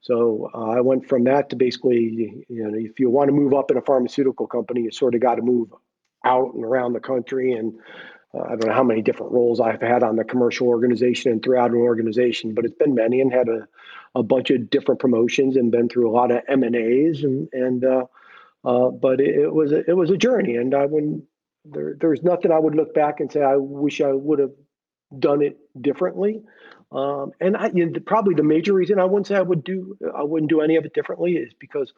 So 0.00 0.50
uh, 0.54 0.70
I 0.70 0.80
went 0.80 1.08
from 1.08 1.24
that 1.24 1.50
to 1.50 1.56
basically, 1.56 2.44
you 2.48 2.62
know, 2.62 2.78
if 2.78 3.00
you 3.00 3.10
want 3.10 3.28
to 3.28 3.32
move 3.32 3.54
up 3.54 3.70
in 3.70 3.76
a 3.76 3.82
pharmaceutical 3.82 4.46
company, 4.46 4.82
you 4.82 4.90
sort 4.92 5.14
of 5.14 5.20
got 5.20 5.34
to 5.36 5.42
move 5.42 5.72
out 6.24 6.54
and 6.54 6.64
around 6.64 6.92
the 6.92 7.00
country. 7.00 7.52
And 7.52 7.74
I 8.34 8.48
don't 8.56 8.66
know 8.66 8.72
how 8.72 8.82
many 8.82 9.02
different 9.02 9.32
roles 9.32 9.60
I've 9.60 9.80
had 9.80 10.02
on 10.02 10.16
the 10.16 10.24
commercial 10.24 10.68
organization 10.68 11.30
and 11.30 11.42
throughout 11.42 11.70
an 11.70 11.76
organization, 11.76 12.54
but 12.54 12.64
it's 12.64 12.76
been 12.76 12.94
many 12.94 13.20
and 13.20 13.32
had 13.32 13.48
a, 13.48 13.68
a 14.14 14.22
bunch 14.22 14.50
of 14.50 14.70
different 14.70 15.00
promotions 15.00 15.56
and 15.56 15.70
been 15.70 15.88
through 15.88 16.10
a 16.10 16.12
lot 16.12 16.30
of 16.30 16.42
M 16.48 16.62
and 16.62 16.76
A's 16.76 17.22
and 17.24 17.48
and. 17.52 17.84
Uh, 17.84 18.04
uh, 18.64 18.88
but 18.88 19.20
it, 19.20 19.36
it, 19.36 19.52
was 19.52 19.72
a, 19.72 19.88
it 19.88 19.94
was 19.94 20.10
a 20.10 20.16
journey, 20.16 20.56
and 20.56 20.74
I 20.74 20.86
wouldn't. 20.86 21.24
There, 21.66 21.96
there's 22.00 22.22
nothing 22.22 22.50
I 22.50 22.58
would 22.58 22.74
look 22.74 22.94
back 22.94 23.20
and 23.20 23.30
say 23.30 23.42
I 23.42 23.56
wish 23.56 24.00
I 24.00 24.12
would 24.12 24.38
have 24.38 24.52
done 25.18 25.42
it 25.42 25.58
differently. 25.80 26.42
Um, 26.92 27.32
and 27.40 27.56
I, 27.56 27.70
you 27.74 27.86
know, 27.86 28.00
probably 28.00 28.34
the 28.34 28.42
major 28.42 28.72
reason 28.72 28.98
I 28.98 29.04
wouldn't 29.04 29.26
say 29.26 29.36
I 29.36 29.42
would 29.42 29.64
do 29.64 29.96
I 30.16 30.22
wouldn't 30.22 30.50
do 30.50 30.60
any 30.60 30.76
of 30.76 30.84
it 30.84 30.94
differently 30.94 31.32
is 31.32 31.52
because 31.58 31.92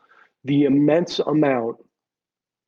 the 0.45 0.65
immense 0.65 1.19
amount 1.19 1.77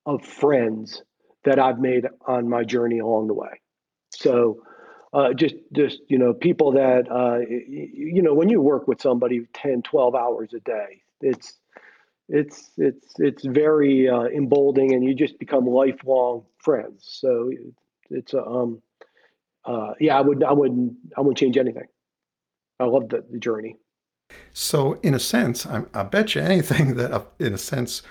of 0.06 0.25
friends 0.25 1.02
that 1.45 1.59
I've 1.59 1.78
made 1.78 2.07
on 2.26 2.49
my 2.49 2.64
journey 2.64 2.99
along 2.99 3.28
the 3.28 3.35
way. 3.35 3.61
So 4.11 4.62
uh, 5.12 5.33
just 5.33 5.54
just 5.73 6.00
you 6.09 6.18
know 6.18 6.35
people 6.35 6.73
that 6.73 7.11
uh, 7.11 7.38
you 7.49 8.23
know 8.23 8.35
when 8.35 8.49
you 8.49 8.61
work 8.61 8.88
with 8.88 9.00
somebody 9.00 9.47
10 9.54 9.83
12 9.83 10.14
hours 10.14 10.52
a 10.54 10.61
day 10.61 11.02
it's 11.21 11.54
it's 12.28 12.71
it's 12.76 13.14
it's 13.18 13.45
very 13.45 14.09
uh, 14.09 14.25
emboldening, 14.25 14.92
and 14.92 15.02
you 15.02 15.14
just 15.14 15.38
become 15.38 15.66
lifelong 15.66 16.45
friends. 16.59 17.04
So 17.21 17.50
it's 18.11 18.35
a 18.35 18.45
um, 18.45 18.83
uh, 19.64 19.95
yeah, 19.99 20.18
I 20.18 20.21
would 20.21 20.45
I 20.45 20.52
wouldn't 20.52 20.95
I 21.16 21.23
wouldn't 21.23 21.38
change 21.38 21.57
anything. 21.57 21.87
I 22.80 22.85
love 22.85 23.09
the, 23.09 23.25
the 23.30 23.38
journey. 23.38 23.76
So 24.52 24.95
in 25.02 25.14
a 25.14 25.18
sense, 25.18 25.66
I, 25.66 25.85
I 25.95 26.02
bet 26.02 26.35
you 26.35 26.42
anything 26.42 26.95
that 26.97 27.26
in 27.38 27.54
a 27.54 27.59
sense 27.59 28.02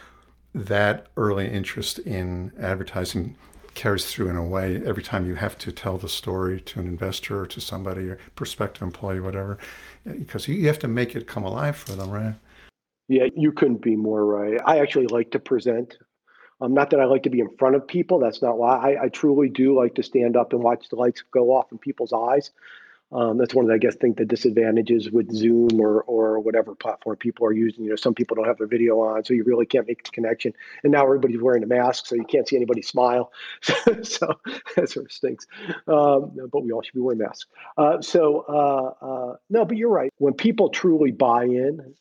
that 0.53 1.07
early 1.17 1.47
interest 1.47 1.99
in 1.99 2.51
advertising 2.59 3.35
carries 3.77 4.05
through 4.05 4.27
in 4.29 4.35
a 4.35 4.43
way 4.43 4.81
every 4.85 5.03
time 5.03 5.27
you 5.27 5.35
have 5.35 5.55
to 5.59 5.71
tell 5.71 5.97
the 5.99 6.09
story 6.09 6.59
to 6.61 6.79
an 6.79 6.87
investor 6.87 7.41
or 7.41 7.45
to 7.45 7.61
somebody 7.61 8.09
or 8.09 8.17
prospective 8.35 8.81
employee, 8.81 9.19
whatever, 9.19 9.59
because 10.03 10.47
you 10.47 10.65
have 10.67 10.79
to 10.79 10.87
make 10.87 11.15
it 11.15 11.27
come 11.27 11.43
alive 11.43 11.75
for 11.75 11.91
them, 11.91 12.09
right? 12.09 12.33
Yeah, 13.07 13.27
you 13.35 13.51
couldn't 13.51 13.81
be 13.81 13.95
more 13.95 14.25
right. 14.25 14.59
I 14.65 14.79
actually 14.79 15.07
like 15.07 15.31
to 15.31 15.39
present. 15.39 15.97
Um, 16.59 16.73
not 16.73 16.89
that 16.89 16.99
I 16.99 17.05
like 17.05 17.21
to 17.23 17.29
be 17.29 17.39
in 17.39 17.55
front 17.57 17.75
of 17.75 17.87
people. 17.87 18.19
That's 18.19 18.41
not 18.41 18.57
why. 18.57 18.95
I, 18.95 19.03
I 19.03 19.09
truly 19.09 19.47
do 19.47 19.77
like 19.77 19.93
to 19.95 20.03
stand 20.03 20.35
up 20.35 20.53
and 20.53 20.63
watch 20.63 20.89
the 20.89 20.95
lights 20.95 21.23
go 21.31 21.51
off 21.51 21.71
in 21.71 21.77
people's 21.77 22.11
eyes. 22.11 22.49
Um, 23.11 23.37
that's 23.37 23.55
one 23.55 23.63
of 23.63 23.69
the, 23.69 23.75
I 23.75 23.77
guess, 23.77 23.95
think 23.95 24.17
the 24.17 24.25
disadvantages 24.25 25.09
with 25.09 25.31
Zoom 25.33 25.79
or 25.79 26.01
or 26.03 26.39
whatever 26.39 26.75
platform 26.75 27.15
people 27.15 27.45
are 27.47 27.53
using. 27.53 27.85
You 27.85 27.91
know, 27.91 27.95
some 27.95 28.13
people 28.13 28.35
don't 28.35 28.45
have 28.45 28.57
their 28.57 28.67
video 28.67 28.99
on, 28.99 29.23
so 29.23 29.33
you 29.33 29.45
really 29.45 29.65
can't 29.65 29.87
make 29.87 30.03
the 30.03 30.11
connection. 30.11 30.53
And 30.83 30.91
now 30.91 31.03
everybody's 31.03 31.41
wearing 31.41 31.63
a 31.63 31.67
mask, 31.67 32.07
so 32.07 32.15
you 32.15 32.25
can't 32.25 32.47
see 32.47 32.57
anybody 32.57 32.81
smile. 32.81 33.31
so 33.61 34.39
that 34.75 34.89
sort 34.89 35.05
of 35.05 35.11
stinks. 35.11 35.47
Um, 35.87 36.37
but 36.51 36.63
we 36.63 36.71
all 36.73 36.81
should 36.81 36.95
be 36.95 36.99
wearing 36.99 37.19
masks. 37.19 37.45
Uh, 37.77 38.01
so 38.01 38.45
uh, 38.49 39.05
uh, 39.05 39.35
no, 39.49 39.63
but 39.63 39.77
you're 39.77 39.89
right. 39.89 40.11
When 40.17 40.33
people 40.33 40.69
truly 40.69 41.11
buy 41.11 41.45
in, 41.45 41.93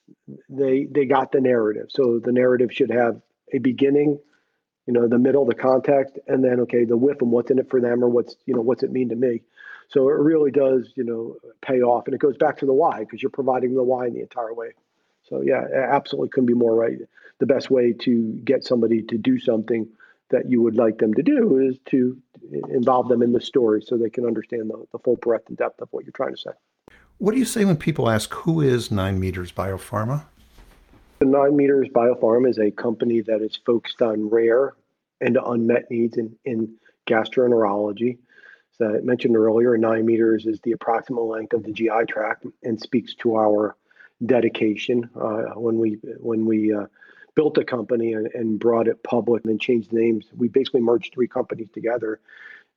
they 0.48 0.86
they 0.90 1.04
got 1.04 1.30
the 1.30 1.40
narrative. 1.40 1.86
So 1.90 2.18
the 2.18 2.32
narrative 2.32 2.72
should 2.72 2.90
have 2.90 3.20
a 3.52 3.58
beginning, 3.58 4.18
you 4.86 4.92
know, 4.92 5.06
the 5.06 5.18
middle, 5.18 5.44
the 5.44 5.54
context, 5.54 6.18
and 6.26 6.42
then 6.42 6.60
okay, 6.60 6.84
the 6.84 6.96
whiff 6.96 7.22
and 7.22 7.30
what's 7.30 7.52
in 7.52 7.60
it 7.60 7.70
for 7.70 7.80
them, 7.80 8.02
or 8.02 8.08
what's 8.08 8.34
you 8.46 8.54
know 8.54 8.60
what's 8.60 8.82
it 8.82 8.90
mean 8.90 9.10
to 9.10 9.16
me. 9.16 9.42
So 9.88 10.08
it 10.08 10.14
really 10.14 10.50
does, 10.50 10.92
you 10.96 11.04
know, 11.04 11.36
pay 11.62 11.80
off, 11.80 12.06
and 12.06 12.14
it 12.14 12.20
goes 12.20 12.36
back 12.36 12.58
to 12.58 12.66
the 12.66 12.72
why 12.72 13.00
because 13.00 13.22
you're 13.22 13.30
providing 13.30 13.74
the 13.74 13.82
why 13.82 14.06
in 14.06 14.14
the 14.14 14.20
entire 14.20 14.52
way. 14.52 14.70
So 15.28 15.42
yeah, 15.42 15.64
absolutely 15.74 16.30
couldn't 16.30 16.46
be 16.46 16.54
more 16.54 16.74
right. 16.74 16.98
The 17.38 17.46
best 17.46 17.70
way 17.70 17.92
to 17.92 18.32
get 18.44 18.64
somebody 18.64 19.02
to 19.02 19.18
do 19.18 19.38
something 19.38 19.88
that 20.30 20.50
you 20.50 20.60
would 20.60 20.74
like 20.74 20.98
them 20.98 21.14
to 21.14 21.22
do 21.22 21.58
is 21.58 21.78
to 21.86 22.18
involve 22.68 23.08
them 23.08 23.22
in 23.22 23.32
the 23.32 23.40
story 23.40 23.82
so 23.82 23.96
they 23.96 24.10
can 24.10 24.24
understand 24.24 24.70
the, 24.70 24.84
the 24.92 24.98
full 24.98 25.16
breadth 25.16 25.48
and 25.48 25.56
depth 25.56 25.80
of 25.80 25.88
what 25.92 26.04
you're 26.04 26.12
trying 26.12 26.34
to 26.34 26.40
say. 26.40 26.50
What 27.18 27.32
do 27.32 27.38
you 27.38 27.44
say 27.44 27.64
when 27.64 27.76
people 27.76 28.10
ask 28.10 28.32
who 28.34 28.60
is 28.60 28.90
Nine 28.90 29.18
Meters 29.20 29.52
Biopharma? 29.52 30.24
The 31.18 31.24
Nine 31.24 31.56
Meters 31.56 31.88
Biopharma 31.88 32.50
is 32.50 32.58
a 32.58 32.70
company 32.70 33.20
that 33.22 33.40
is 33.40 33.56
focused 33.64 34.02
on 34.02 34.28
rare 34.28 34.74
and 35.20 35.38
unmet 35.44 35.90
needs 35.90 36.18
in, 36.18 36.36
in 36.44 36.74
gastroenterology. 37.06 38.18
I 38.80 39.00
mentioned 39.02 39.36
earlier, 39.36 39.76
nine 39.76 40.06
meters 40.06 40.46
is 40.46 40.60
the 40.60 40.72
approximate 40.72 41.24
length 41.24 41.52
of 41.52 41.62
the 41.62 41.72
GI 41.72 42.06
tract 42.08 42.46
and 42.62 42.80
speaks 42.80 43.14
to 43.16 43.36
our 43.36 43.76
dedication 44.24 45.10
uh, 45.14 45.54
when 45.54 45.78
we 45.78 45.98
when 46.18 46.46
we 46.46 46.72
uh, 46.72 46.86
built 47.34 47.58
a 47.58 47.64
company 47.64 48.14
and, 48.14 48.28
and, 48.34 48.58
brought 48.58 48.88
it 48.88 49.02
public 49.02 49.44
and 49.44 49.50
then 49.50 49.58
changed 49.58 49.92
names. 49.92 50.24
We 50.34 50.48
basically 50.48 50.80
merged 50.80 51.12
three 51.12 51.28
companies 51.28 51.68
together 51.70 52.18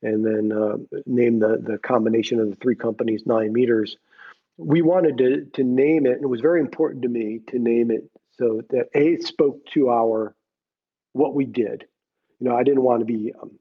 and 0.02 0.26
then 0.26 0.52
uh, 0.52 0.78
named 1.06 1.42
the 1.42 1.62
the 1.62 1.78
combination 1.78 2.40
of 2.40 2.50
the 2.50 2.56
three 2.58 2.76
companies 2.76 3.24
nine 3.26 3.54
meters. 3.54 3.98
We 4.58 4.82
wanted 4.82 5.18
to 5.20 5.46
to 5.54 5.64
name 5.64 6.06
it, 6.06 6.14
and 6.14 6.24
it 6.24 6.28
was 6.28 6.42
very 6.42 6.60
important 6.60 7.04
to 7.04 7.10
me 7.10 7.40
to 7.48 7.60
name 7.60 7.92
it 7.92 8.10
so 8.38 8.62
that 8.70 8.90
a 8.96 9.14
it 9.14 9.24
spoke 9.24 9.66
to 9.74 9.90
our 9.90 10.36
what 11.14 11.34
we 11.34 11.46
did. 11.46 11.86
You 12.40 12.50
know, 12.50 12.56
I 12.56 12.64
didn't 12.64 12.84
want 12.84 13.02
to 13.02 13.06
be 13.06 13.34
um, 13.34 13.52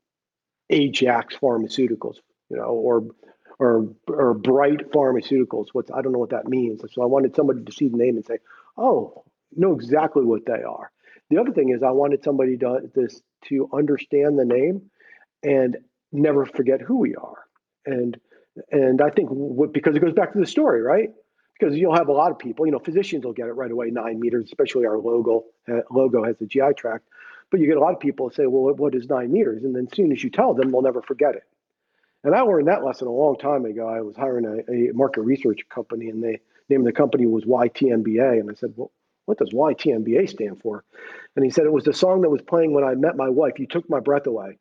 Ajax 0.71 1.37
Pharmaceuticals 1.37 2.19
you 2.51 2.57
know, 2.57 2.65
or 2.65 3.05
or 3.59 3.89
or 4.07 4.35
bright 4.35 4.91
pharmaceuticals. 4.93 5.67
What's 5.73 5.91
I 5.91 6.03
don't 6.03 6.13
know 6.13 6.19
what 6.19 6.31
that 6.31 6.49
means. 6.49 6.83
So 6.93 7.03
I 7.03 7.07
wanted 7.07 7.35
somebody 7.35 7.65
to 7.65 7.73
see 7.73 7.89
the 7.89 7.97
name 7.97 8.17
and 8.17 8.25
say, 8.25 8.39
oh, 8.77 9.25
know 9.57 9.73
exactly 9.73 10.25
what 10.25 10.47
they 10.47 10.63
are. 10.63 10.91
The 11.31 11.39
other 11.39 11.53
thing 11.53 11.71
is 11.71 11.83
I 11.83 11.91
wanted 11.91 12.25
somebody 12.25 12.57
to 12.59 12.81
this 12.95 13.21
to 13.47 13.69
understand 13.73 14.39
the 14.39 14.45
name 14.45 14.91
and 15.43 15.77
never 16.13 16.47
forget 16.47 16.81
who 16.81 16.99
we 16.99 17.15
are. 17.17 17.47
And 17.87 18.19
and 18.71 19.01
I 19.01 19.11
think 19.11 19.29
what, 19.31 19.73
because 19.73 19.97
it 19.97 20.01
goes 20.01 20.15
back 20.15 20.33
to 20.33 20.39
the 20.41 20.47
story, 20.47 20.83
right? 20.83 21.11
Because 21.59 21.77
you'll 21.77 21.95
have 21.95 22.09
a 22.09 22.13
lot 22.13 22.31
of 22.31 22.39
people, 22.39 22.67
you 22.67 22.73
know, 22.73 22.79
physicians 22.79 23.25
will 23.25 23.33
get 23.33 23.47
it 23.47 23.53
right 23.53 23.71
away, 23.71 23.91
nine 23.91 24.21
meters, 24.21 24.47
especially 24.47 24.87
our 24.87 24.99
logo 24.99 25.45
uh, 25.69 25.81
logo 25.91 26.25
has 26.25 26.37
the 26.39 26.47
GI 26.47 26.75
tract. 26.77 27.05
But 27.51 27.61
you 27.61 27.67
get 27.67 27.77
a 27.77 27.81
lot 27.81 27.95
of 27.95 28.01
people 28.01 28.31
say, 28.31 28.47
well, 28.47 28.75
what 28.75 28.95
is 28.95 29.09
nine 29.09 29.33
meters? 29.33 29.65
And 29.65 29.75
then 29.75 29.89
as 29.91 29.97
soon 29.97 30.13
as 30.13 30.23
you 30.23 30.31
tell 30.31 30.55
them, 30.55 30.71
they'll 30.71 30.83
never 30.83 31.03
forget 31.03 31.35
it. 31.35 31.45
And 32.25 32.35
I 32.35 32.41
learned 32.41 32.69
that 32.69 32.85
lesson 32.85 33.07
a 33.07 33.13
long 33.13 33.37
time 33.37 33.65
ago. 33.65 33.89
I 33.89 34.01
was 34.01 34.17
hiring 34.17 34.45
a, 34.45 34.91
a 34.91 34.93
market 34.93 35.23
research 35.23 35.61
company, 35.69 36.09
and 36.09 36.23
the 36.23 36.39
name 36.69 36.81
of 36.81 36.87
the 36.87 36.93
company 36.93 37.27
was 37.27 37.45
YTMBA. 37.45 38.41
And 38.41 38.51
I 38.51 38.55
said, 38.55 38.73
"Well, 38.77 38.91
what 39.27 39.39
does 39.39 39.51
YTMBA 39.51 40.29
stand 40.29 40.61
for?" 40.61 40.85
And 41.37 41.45
he 41.45 41.51
said 41.51 41.65
it 41.65 41.73
was 41.73 41.85
the 41.85 41.95
song 41.95 42.23
that 42.23 42.31
was 42.31 42.43
playing 42.43 42.75
when 42.75 42.85
I 42.85 42.95
met 42.95 43.17
my 43.17 43.29
wife. 43.29 43.59
You 43.59 43.67
took 43.67 43.89
my 43.89 44.01
breath 44.01 44.27
away. 44.27 44.59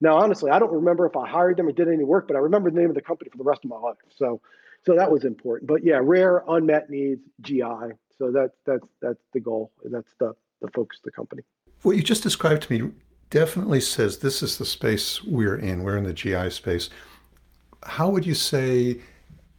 Now, 0.00 0.18
honestly, 0.18 0.50
I 0.50 0.58
don't 0.58 0.72
remember 0.72 1.06
if 1.06 1.16
I 1.16 1.26
hired 1.26 1.56
them 1.56 1.66
or 1.66 1.72
did 1.72 1.88
any 1.88 2.04
work, 2.04 2.28
but 2.28 2.36
I 2.36 2.40
remember 2.40 2.70
the 2.70 2.78
name 2.78 2.90
of 2.90 2.94
the 2.94 3.02
company 3.02 3.30
for 3.30 3.38
the 3.38 3.44
rest 3.44 3.64
of 3.64 3.70
my 3.70 3.78
life. 3.78 3.96
So, 4.14 4.40
so 4.86 4.94
that 4.94 5.10
was 5.10 5.24
important. 5.24 5.68
But 5.68 5.84
yeah, 5.84 5.98
rare 6.00 6.44
unmet 6.46 6.88
needs, 6.88 7.22
GI. 7.40 7.94
So 8.18 8.30
that 8.32 8.50
that's 8.66 8.86
that's 9.00 9.22
the 9.32 9.40
goal. 9.40 9.72
That's 9.84 10.12
the 10.20 10.34
the 10.60 10.68
focus 10.68 10.98
of 10.98 11.04
the 11.04 11.12
company. 11.12 11.42
What 11.82 11.96
you 11.96 12.02
just 12.02 12.22
described 12.22 12.64
to 12.64 12.72
me 12.72 12.92
definitely 13.30 13.80
says 13.80 14.18
this 14.18 14.42
is 14.42 14.58
the 14.58 14.64
space 14.64 15.22
we're 15.22 15.56
in. 15.56 15.82
We're 15.82 15.96
in 15.96 16.04
the 16.04 16.12
GI 16.12 16.50
space. 16.50 16.90
How 17.82 18.08
would 18.10 18.26
you 18.26 18.34
say 18.34 18.98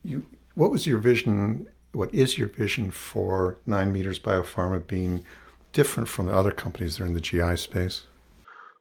you? 0.03 0.25
What 0.55 0.71
was 0.71 0.85
your 0.85 0.99
vision? 0.99 1.67
What 1.93 2.13
is 2.13 2.37
your 2.37 2.49
vision 2.49 2.91
for 2.91 3.57
Nine 3.65 3.91
Meters 3.91 4.19
Biopharma 4.19 4.85
being 4.85 5.23
different 5.71 6.09
from 6.09 6.27
the 6.27 6.33
other 6.33 6.51
companies 6.51 6.97
that 6.97 7.03
are 7.03 7.07
in 7.07 7.13
the 7.13 7.21
GI 7.21 7.55
space? 7.57 8.03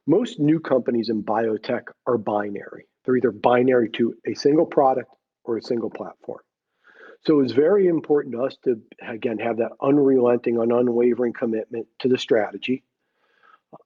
Most 0.05 0.39
new 0.39 0.59
companies 0.59 1.09
in 1.09 1.23
biotech 1.23 1.83
are 2.07 2.17
binary. 2.17 2.87
They're 3.05 3.15
either 3.15 3.31
binary 3.31 3.89
to 3.91 4.13
a 4.27 4.33
single 4.33 4.65
product 4.65 5.09
or 5.43 5.57
a 5.57 5.61
single 5.61 5.89
platform. 5.89 6.39
So 7.25 7.41
it's 7.41 7.51
very 7.51 7.87
important 7.87 8.33
to 8.33 8.43
us 8.43 8.57
to, 8.63 8.79
again, 9.07 9.39
have 9.39 9.57
that 9.57 9.71
unrelenting 9.81 10.57
and 10.57 10.71
unwavering 10.71 11.33
commitment 11.33 11.87
to 11.99 12.07
the 12.07 12.17
strategy 12.17 12.83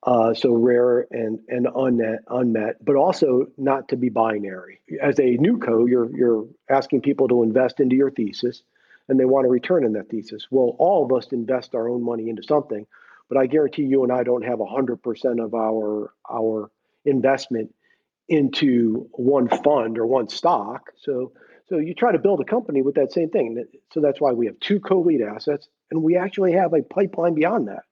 uh, 0.03 0.33
so 0.33 0.53
rare 0.53 1.07
and 1.11 1.39
and 1.47 1.67
unmet, 1.75 2.19
unmet, 2.27 2.83
but 2.83 2.95
also 2.95 3.47
not 3.57 3.89
to 3.89 3.97
be 3.97 4.09
binary. 4.09 4.81
As 5.01 5.19
a 5.19 5.37
new 5.37 5.57
co, 5.57 5.85
you're 5.85 6.15
you're 6.15 6.47
asking 6.69 7.01
people 7.01 7.27
to 7.27 7.43
invest 7.43 7.79
into 7.79 7.95
your 7.95 8.11
thesis, 8.11 8.63
and 9.07 9.19
they 9.19 9.25
want 9.25 9.45
a 9.45 9.49
return 9.49 9.85
in 9.85 9.93
that 9.93 10.09
thesis. 10.09 10.47
Well, 10.49 10.75
all 10.79 11.05
of 11.05 11.11
us 11.11 11.31
invest 11.31 11.75
our 11.75 11.89
own 11.89 12.03
money 12.03 12.29
into 12.29 12.43
something, 12.43 12.85
but 13.29 13.37
I 13.37 13.45
guarantee 13.47 13.83
you 13.83 14.03
and 14.03 14.11
I 14.11 14.23
don't 14.23 14.45
have 14.45 14.59
hundred 14.67 15.03
percent 15.03 15.39
of 15.39 15.53
our 15.53 16.13
our 16.29 16.69
investment 17.05 17.73
into 18.29 19.09
one 19.11 19.49
fund 19.49 19.97
or 19.97 20.07
one 20.07 20.29
stock. 20.29 20.91
So 21.01 21.33
so 21.67 21.77
you 21.77 21.93
try 21.93 22.11
to 22.11 22.19
build 22.19 22.39
a 22.39 22.45
company 22.45 22.81
with 22.81 22.95
that 22.95 23.11
same 23.11 23.29
thing. 23.29 23.63
So 23.93 23.99
that's 23.99 24.21
why 24.21 24.31
we 24.31 24.45
have 24.45 24.59
two 24.59 24.79
co-lead 24.79 25.21
assets, 25.21 25.67
and 25.91 26.03
we 26.03 26.17
actually 26.17 26.53
have 26.53 26.73
a 26.73 26.83
pipeline 26.83 27.33
beyond 27.33 27.67
that. 27.67 27.83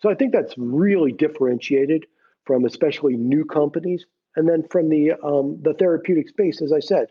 So 0.00 0.10
I 0.10 0.14
think 0.14 0.32
that's 0.32 0.54
really 0.56 1.12
differentiated 1.12 2.06
from 2.44 2.64
especially 2.64 3.16
new 3.16 3.44
companies. 3.44 4.06
And 4.36 4.48
then 4.48 4.64
from 4.70 4.90
the 4.90 5.12
um, 5.22 5.58
the 5.62 5.72
therapeutic 5.72 6.28
space, 6.28 6.60
as 6.60 6.72
I 6.72 6.80
said, 6.80 7.08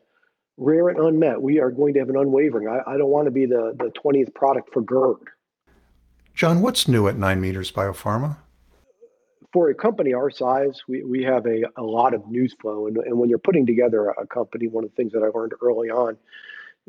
rare 0.58 0.90
and 0.90 1.00
unmet. 1.00 1.42
We 1.42 1.60
are 1.60 1.72
going 1.72 1.94
to 1.94 2.00
have 2.00 2.10
an 2.10 2.18
unwavering. 2.18 2.68
I, 2.68 2.82
I 2.88 2.98
don't 2.98 3.10
want 3.10 3.26
to 3.26 3.32
be 3.32 3.46
the, 3.46 3.76
the 3.78 3.92
20th 3.92 4.34
product 4.34 4.72
for 4.74 4.82
GERD. 4.82 5.28
John, 6.34 6.62
what's 6.62 6.88
new 6.88 7.08
at 7.08 7.18
9 7.18 7.40
Meters 7.40 7.72
Biopharma? 7.72 8.38
For 9.54 9.70
a 9.70 9.76
company 9.76 10.14
our 10.14 10.30
size, 10.30 10.82
we, 10.88 11.04
we 11.04 11.24
have 11.24 11.46
a, 11.46 11.64
a 11.78 11.84
lot 11.84 12.14
of 12.14 12.28
news 12.28 12.54
flow. 12.60 12.88
And, 12.88 12.98
and 12.98 13.18
when 13.18 13.30
you're 13.30 13.40
putting 13.40 13.66
together 13.66 14.10
a 14.10 14.28
company, 14.28 14.68
one 14.68 14.84
of 14.84 14.90
the 14.90 14.96
things 14.96 15.14
that 15.14 15.24
I 15.24 15.28
learned 15.28 15.54
early 15.62 15.90
on 15.90 16.18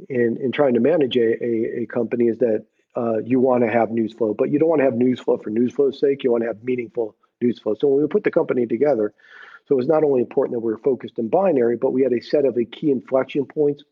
in, 0.08 0.36
in 0.42 0.50
trying 0.50 0.74
to 0.74 0.80
manage 0.80 1.16
a, 1.16 1.44
a, 1.44 1.82
a 1.82 1.86
company 1.86 2.26
is 2.26 2.38
that 2.38 2.64
uh, 2.96 3.18
you 3.18 3.40
want 3.40 3.62
to 3.62 3.70
have 3.70 3.90
news 3.90 4.12
flow, 4.14 4.34
but 4.34 4.50
you 4.50 4.58
don't 4.58 4.68
want 4.68 4.80
to 4.80 4.84
have 4.84 4.94
news 4.94 5.20
flow 5.20 5.36
for 5.36 5.50
news 5.50 5.72
flow's 5.72 6.00
sake. 6.00 6.24
You 6.24 6.32
want 6.32 6.42
to 6.42 6.48
have 6.48 6.62
meaningful 6.64 7.14
news 7.40 7.58
flow. 7.58 7.74
So 7.74 7.88
when 7.88 8.02
we 8.02 8.08
put 8.08 8.24
the 8.24 8.30
company 8.30 8.66
together, 8.66 9.12
so 9.66 9.74
it 9.74 9.76
was 9.76 9.88
not 9.88 10.04
only 10.04 10.20
important 10.20 10.54
that 10.54 10.60
we 10.60 10.72
were 10.72 10.78
focused 10.78 11.18
in 11.18 11.28
binary, 11.28 11.76
but 11.76 11.92
we 11.92 12.02
had 12.02 12.12
a 12.12 12.20
set 12.20 12.44
of 12.44 12.54
the 12.54 12.64
key 12.64 12.90
inflection 12.90 13.44
points 13.46 13.82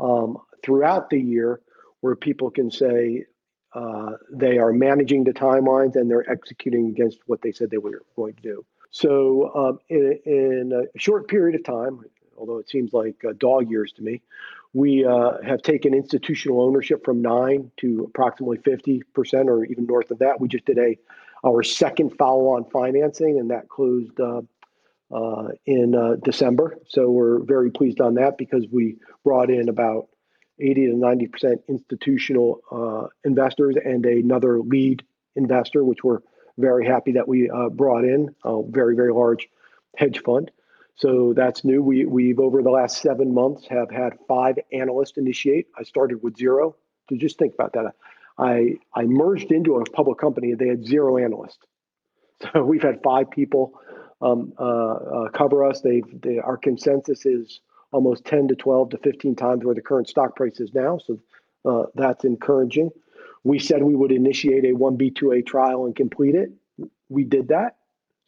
um, 0.00 0.38
throughout 0.62 1.10
the 1.10 1.20
year 1.20 1.60
where 2.00 2.14
people 2.14 2.50
can 2.50 2.70
say 2.70 3.24
uh, 3.72 4.12
they 4.30 4.58
are 4.58 4.72
managing 4.72 5.24
the 5.24 5.32
timelines 5.32 5.96
and 5.96 6.10
they're 6.10 6.28
executing 6.30 6.88
against 6.88 7.18
what 7.26 7.42
they 7.42 7.52
said 7.52 7.70
they 7.70 7.78
were 7.78 8.02
going 8.14 8.34
to 8.34 8.42
do. 8.42 8.64
So 8.90 9.52
um, 9.54 9.78
in, 9.88 10.18
in, 10.24 10.72
a 10.72 10.98
short 10.98 11.28
period 11.28 11.56
of 11.56 11.64
time, 11.64 12.00
although 12.38 12.58
it 12.58 12.70
seems 12.70 12.92
like 12.92 13.16
uh, 13.28 13.32
dog 13.36 13.68
years 13.70 13.92
to 13.94 14.02
me, 14.02 14.22
we 14.72 15.04
uh, 15.04 15.32
have 15.44 15.62
taken 15.62 15.94
institutional 15.94 16.60
ownership 16.62 17.04
from 17.04 17.22
nine 17.22 17.70
to 17.78 18.04
approximately 18.08 18.58
50% 18.58 19.02
or 19.46 19.64
even 19.64 19.86
north 19.86 20.10
of 20.10 20.18
that. 20.18 20.40
We 20.40 20.48
just 20.48 20.66
did 20.66 20.78
a 20.78 20.96
our 21.44 21.62
second 21.62 22.16
follow-on 22.18 22.64
financing, 22.70 23.38
and 23.38 23.50
that 23.50 23.68
closed 23.68 24.18
uh, 24.18 24.42
uh, 25.14 25.48
in 25.66 25.94
uh, 25.94 26.16
December. 26.24 26.76
So 26.88 27.10
we're 27.10 27.38
very 27.44 27.70
pleased 27.70 28.00
on 28.00 28.14
that 28.14 28.36
because 28.36 28.66
we 28.70 28.96
brought 29.22 29.50
in 29.50 29.68
about 29.68 30.08
80 30.58 30.86
to 30.86 30.92
90% 30.94 31.58
institutional 31.68 32.60
uh, 32.72 33.08
investors 33.24 33.76
and 33.82 34.04
another 34.04 34.60
lead 34.60 35.04
investor, 35.36 35.84
which 35.84 36.02
we're 36.02 36.20
very 36.58 36.86
happy 36.86 37.12
that 37.12 37.28
we 37.28 37.50
uh, 37.50 37.68
brought 37.68 38.04
in, 38.04 38.34
a 38.44 38.62
very, 38.68 38.96
very 38.96 39.12
large 39.12 39.48
hedge 39.96 40.22
fund. 40.22 40.50
So 40.96 41.34
that's 41.36 41.64
new. 41.64 41.82
We, 41.82 42.06
we've, 42.06 42.38
over 42.38 42.62
the 42.62 42.70
last 42.70 43.02
seven 43.02 43.32
months, 43.32 43.66
have 43.68 43.90
had 43.90 44.14
five 44.26 44.56
analysts 44.72 45.18
initiate. 45.18 45.68
I 45.78 45.82
started 45.82 46.22
with 46.22 46.36
zero. 46.36 46.76
So 47.08 47.16
just 47.16 47.38
think 47.38 47.54
about 47.54 47.74
that. 47.74 47.94
I, 48.38 48.76
I 48.94 49.04
merged 49.04 49.52
into 49.52 49.76
a 49.76 49.84
public 49.84 50.18
company. 50.18 50.54
They 50.54 50.68
had 50.68 50.84
zero 50.84 51.18
analysts. 51.18 51.58
So 52.52 52.62
we've 52.62 52.82
had 52.82 53.00
five 53.02 53.30
people 53.30 53.80
um, 54.20 54.52
uh, 54.58 54.62
uh, 54.62 55.28
cover 55.30 55.64
us. 55.64 55.80
They've 55.80 56.04
they, 56.20 56.38
our 56.38 56.58
consensus 56.58 57.24
is 57.24 57.62
almost 57.92 58.26
10 58.26 58.48
to 58.48 58.54
12 58.54 58.90
to 58.90 58.98
15 58.98 59.36
times 59.36 59.64
where 59.64 59.74
the 59.74 59.80
current 59.80 60.06
stock 60.06 60.36
price 60.36 60.60
is 60.60 60.74
now. 60.74 60.98
So 60.98 61.18
uh, 61.64 61.84
that's 61.94 62.26
encouraging. 62.26 62.90
We 63.42 63.58
said 63.58 63.82
we 63.82 63.94
would 63.94 64.12
initiate 64.12 64.64
a 64.66 64.74
1B2A 64.74 65.46
trial 65.46 65.86
and 65.86 65.96
complete 65.96 66.34
it. 66.34 66.50
We 67.08 67.24
did 67.24 67.48
that. 67.48 67.76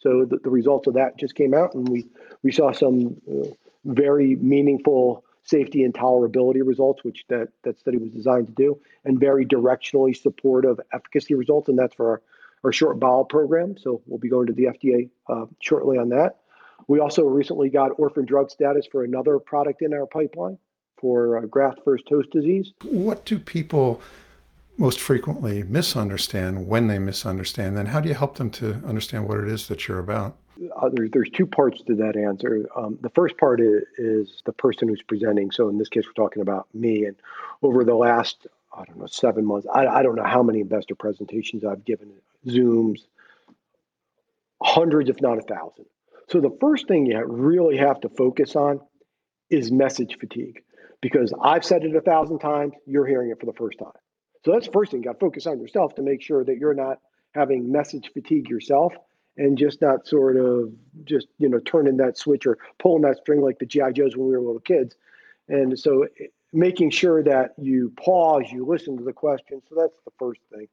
So 0.00 0.24
the, 0.24 0.38
the 0.38 0.50
results 0.50 0.86
of 0.86 0.94
that 0.94 1.16
just 1.18 1.34
came 1.34 1.54
out, 1.54 1.74
and 1.74 1.88
we 1.88 2.06
we 2.42 2.52
saw 2.52 2.72
some 2.72 3.20
uh, 3.30 3.48
very 3.84 4.36
meaningful 4.36 5.24
safety 5.42 5.82
and 5.82 5.94
tolerability 5.94 6.60
results, 6.64 7.02
which 7.02 7.24
that 7.28 7.48
that 7.64 7.78
study 7.78 7.96
was 7.96 8.10
designed 8.10 8.46
to 8.46 8.52
do, 8.52 8.80
and 9.04 9.18
very 9.18 9.44
directionally 9.44 10.16
supportive 10.16 10.78
efficacy 10.92 11.34
results, 11.34 11.68
and 11.68 11.78
that's 11.78 11.94
for 11.94 12.10
our 12.10 12.22
our 12.64 12.72
short 12.72 12.98
bowel 12.98 13.24
program. 13.24 13.76
So 13.76 14.02
we'll 14.06 14.18
be 14.18 14.28
going 14.28 14.46
to 14.48 14.52
the 14.52 14.64
FDA 14.64 15.10
uh, 15.28 15.46
shortly 15.60 15.98
on 15.98 16.10
that. 16.10 16.38
We 16.86 17.00
also 17.00 17.24
recently 17.24 17.68
got 17.70 17.92
orphan 17.98 18.24
drug 18.24 18.50
status 18.50 18.86
for 18.90 19.04
another 19.04 19.38
product 19.38 19.82
in 19.82 19.92
our 19.92 20.06
pipeline 20.06 20.58
for 21.00 21.38
uh, 21.38 21.40
graft 21.42 21.80
versus 21.84 22.06
host 22.08 22.30
disease. 22.30 22.72
What 22.82 23.24
do 23.24 23.38
people 23.38 24.00
most 24.78 25.00
frequently 25.00 25.62
misunderstand 25.64 26.66
when 26.66 26.86
they 26.86 26.98
misunderstand? 26.98 27.76
Then 27.76 27.86
how 27.86 28.00
do 28.00 28.08
you 28.08 28.14
help 28.14 28.36
them 28.36 28.50
to 28.52 28.80
understand 28.86 29.28
what 29.28 29.38
it 29.38 29.48
is 29.48 29.68
that 29.68 29.86
you're 29.86 29.98
about? 29.98 30.36
Uh, 30.76 30.88
there, 30.92 31.08
there's 31.12 31.30
two 31.30 31.46
parts 31.46 31.82
to 31.82 31.94
that 31.96 32.16
answer. 32.16 32.66
Um, 32.74 32.98
the 33.02 33.10
first 33.10 33.36
part 33.36 33.60
is, 33.60 33.82
is 33.98 34.42
the 34.46 34.52
person 34.52 34.88
who's 34.88 35.02
presenting. 35.02 35.50
So 35.50 35.68
in 35.68 35.78
this 35.78 35.88
case, 35.88 36.04
we're 36.06 36.24
talking 36.24 36.42
about 36.42 36.66
me. 36.74 37.04
And 37.04 37.16
over 37.62 37.84
the 37.84 37.94
last 37.94 38.46
I 38.72 38.84
don't 38.84 38.98
know, 38.98 39.06
seven 39.06 39.44
months. 39.44 39.66
I, 39.72 39.86
I 39.86 40.02
don't 40.02 40.14
know 40.14 40.24
how 40.24 40.42
many 40.42 40.60
investor 40.60 40.94
presentations 40.94 41.64
I've 41.64 41.84
given, 41.84 42.12
Zooms, 42.46 43.00
hundreds, 44.62 45.10
if 45.10 45.20
not 45.20 45.38
a 45.38 45.42
thousand. 45.42 45.86
So 46.28 46.40
the 46.40 46.56
first 46.60 46.86
thing 46.86 47.06
you 47.06 47.24
really 47.24 47.76
have 47.78 48.00
to 48.02 48.08
focus 48.08 48.54
on 48.54 48.80
is 49.50 49.72
message 49.72 50.18
fatigue, 50.20 50.62
because 51.00 51.32
I've 51.40 51.64
said 51.64 51.84
it 51.84 51.96
a 51.96 52.00
thousand 52.00 52.38
times, 52.40 52.74
you're 52.86 53.06
hearing 53.06 53.30
it 53.30 53.40
for 53.40 53.46
the 53.46 53.54
first 53.54 53.78
time. 53.78 53.92
So 54.44 54.52
that's 54.52 54.66
the 54.66 54.72
first 54.72 54.90
thing 54.90 55.00
you 55.00 55.04
got 55.04 55.14
to 55.14 55.18
focus 55.18 55.46
on 55.46 55.60
yourself 55.60 55.94
to 55.96 56.02
make 56.02 56.22
sure 56.22 56.44
that 56.44 56.58
you're 56.58 56.74
not 56.74 56.98
having 57.34 57.70
message 57.70 58.10
fatigue 58.12 58.48
yourself 58.48 58.94
and 59.36 59.56
just 59.56 59.80
not 59.80 60.06
sort 60.06 60.36
of 60.36 60.72
just 61.04 61.28
you 61.38 61.48
know 61.48 61.60
turning 61.60 61.96
that 61.98 62.18
switch 62.18 62.46
or 62.46 62.58
pulling 62.78 63.02
that 63.02 63.18
string 63.18 63.40
like 63.40 63.58
the 63.58 63.66
GI 63.66 63.92
Joes 63.94 64.16
when 64.16 64.26
we 64.26 64.32
were 64.32 64.40
little 64.40 64.60
kids. 64.60 64.96
And 65.48 65.78
so 65.78 66.06
making 66.52 66.90
sure 66.90 67.22
that 67.22 67.54
you 67.58 67.92
pause, 67.96 68.44
you 68.50 68.66
listen 68.66 68.96
to 68.98 69.04
the 69.04 69.12
question. 69.12 69.62
So 69.68 69.74
that's 69.76 69.98
the 70.04 70.12
first 70.18 70.40
thing. 70.52 70.68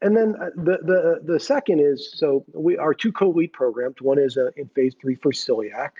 And 0.00 0.16
then 0.16 0.34
uh, 0.40 0.50
the 0.54 0.78
the 0.82 1.20
the 1.24 1.40
second 1.40 1.80
is 1.80 2.12
so 2.14 2.44
we 2.52 2.76
our 2.76 2.94
two 2.94 3.12
co-lead 3.12 3.52
programs. 3.52 3.96
One 4.00 4.18
is 4.18 4.36
uh, 4.36 4.50
in 4.56 4.68
phase 4.68 4.94
three 5.00 5.14
for 5.14 5.32
celiac, 5.32 5.90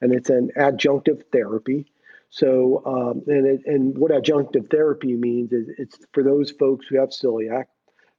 and 0.00 0.12
it's 0.12 0.30
an 0.30 0.50
adjunctive 0.56 1.22
therapy. 1.32 1.86
So 2.30 2.82
um, 2.84 3.22
and 3.26 3.46
it, 3.46 3.60
and 3.66 3.96
what 3.96 4.10
adjunctive 4.10 4.70
therapy 4.70 5.14
means 5.14 5.52
is 5.52 5.68
it's 5.78 5.98
for 6.12 6.22
those 6.22 6.50
folks 6.50 6.86
who 6.86 6.98
have 6.98 7.10
celiac 7.10 7.66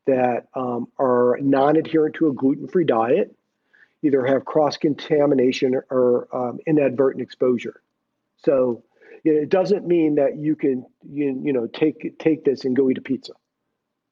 that 0.05 0.47
um, 0.55 0.87
are 0.97 1.37
non-adherent 1.41 2.15
to 2.15 2.27
a 2.27 2.33
gluten-free 2.33 2.85
diet, 2.85 3.35
either 4.01 4.25
have 4.25 4.45
cross-contamination 4.45 5.75
or 5.91 6.27
um, 6.33 6.59
inadvertent 6.65 7.21
exposure. 7.21 7.81
So 8.37 8.83
it 9.23 9.49
doesn't 9.49 9.85
mean 9.85 10.15
that 10.15 10.37
you 10.37 10.55
can 10.55 10.85
you, 11.09 11.39
you 11.43 11.53
know 11.53 11.67
take 11.67 12.17
take 12.19 12.45
this 12.45 12.65
and 12.65 12.75
go 12.75 12.89
eat 12.89 12.97
a 12.97 13.01
pizza. 13.01 13.33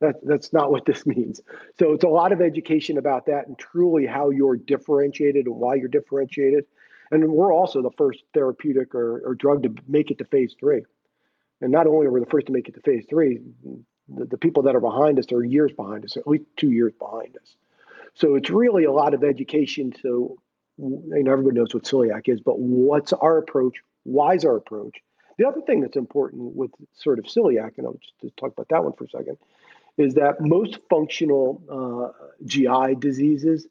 That, 0.02 0.16
that's 0.24 0.52
not 0.52 0.72
what 0.72 0.86
this 0.86 1.06
means. 1.06 1.42
So 1.80 1.94
it's 1.94 2.04
a 2.04 2.10
lot 2.10 2.32
of 2.32 2.42
education 2.42 2.98
about 2.98 3.26
that 3.28 3.48
and 3.48 3.58
truly 3.58 4.06
how 4.06 4.30
you're 4.30 4.58
differentiated 4.58 5.46
and 5.46 5.56
why 5.56 5.76
you're 5.76 5.88
differentiated. 5.88 6.66
And 7.12 7.32
we're 7.32 7.54
also 7.54 7.82
the 7.82 7.92
first 7.98 8.24
therapeutic 8.34 8.96
or, 8.96 9.20
or 9.26 9.36
drug 9.36 9.64
to 9.64 9.74
make 9.88 10.12
it 10.12 10.18
to 10.20 10.26
phase 10.26 10.56
three. 10.60 10.82
And 11.62 11.72
not 11.72 11.88
only 11.88 12.08
are 12.08 12.12
we 12.12 12.20
the 12.20 12.26
first 12.26 12.48
to 12.48 12.54
make 12.54 12.68
it 12.68 12.76
to 12.76 12.82
phase 12.82 13.06
three, 13.10 13.40
the, 14.10 14.26
the 14.26 14.38
people 14.38 14.64
that 14.64 14.76
are 14.76 14.82
behind 14.82 15.20
us 15.20 15.32
are 15.32 15.44
years 15.44 15.72
behind 15.72 16.06
us, 16.06 16.18
at 16.18 16.28
least 16.28 16.46
two 16.58 16.72
years 16.72 16.94
behind 17.00 17.38
us. 17.38 17.56
So 18.16 18.36
it's 18.36 18.50
really 18.50 18.86
a 18.86 18.92
lot 18.92 19.14
of 19.14 19.24
education. 19.24 19.94
So 20.02 20.38
you 20.78 21.24
know, 21.24 21.32
everybody 21.32 21.58
knows 21.58 21.74
what 21.74 21.84
celiac 21.84 22.28
is, 22.28 22.40
but 22.42 22.60
what's 22.60 23.14
our 23.14 23.38
approach? 23.38 23.78
Why 24.04 24.36
is 24.36 24.46
our 24.46 24.58
approach? 24.58 24.98
The 25.38 25.48
other 25.48 25.62
thing 25.62 25.82
that's 25.82 25.98
important 25.98 26.56
with 26.56 26.72
sort 26.94 27.20
of 27.20 27.26
celiac, 27.26 27.78
and 27.78 27.88
I'll 27.88 28.00
just 28.22 28.38
talk 28.38 28.52
about 28.52 28.70
that 28.70 28.84
one 28.84 28.94
for 28.94 29.06
a 29.06 29.10
second, 29.10 29.38
is 29.98 30.14
that 30.16 30.42
most 30.42 30.80
functional 30.90 31.62
uh, 31.70 32.26
GI 32.46 32.96
diseases 33.00 33.68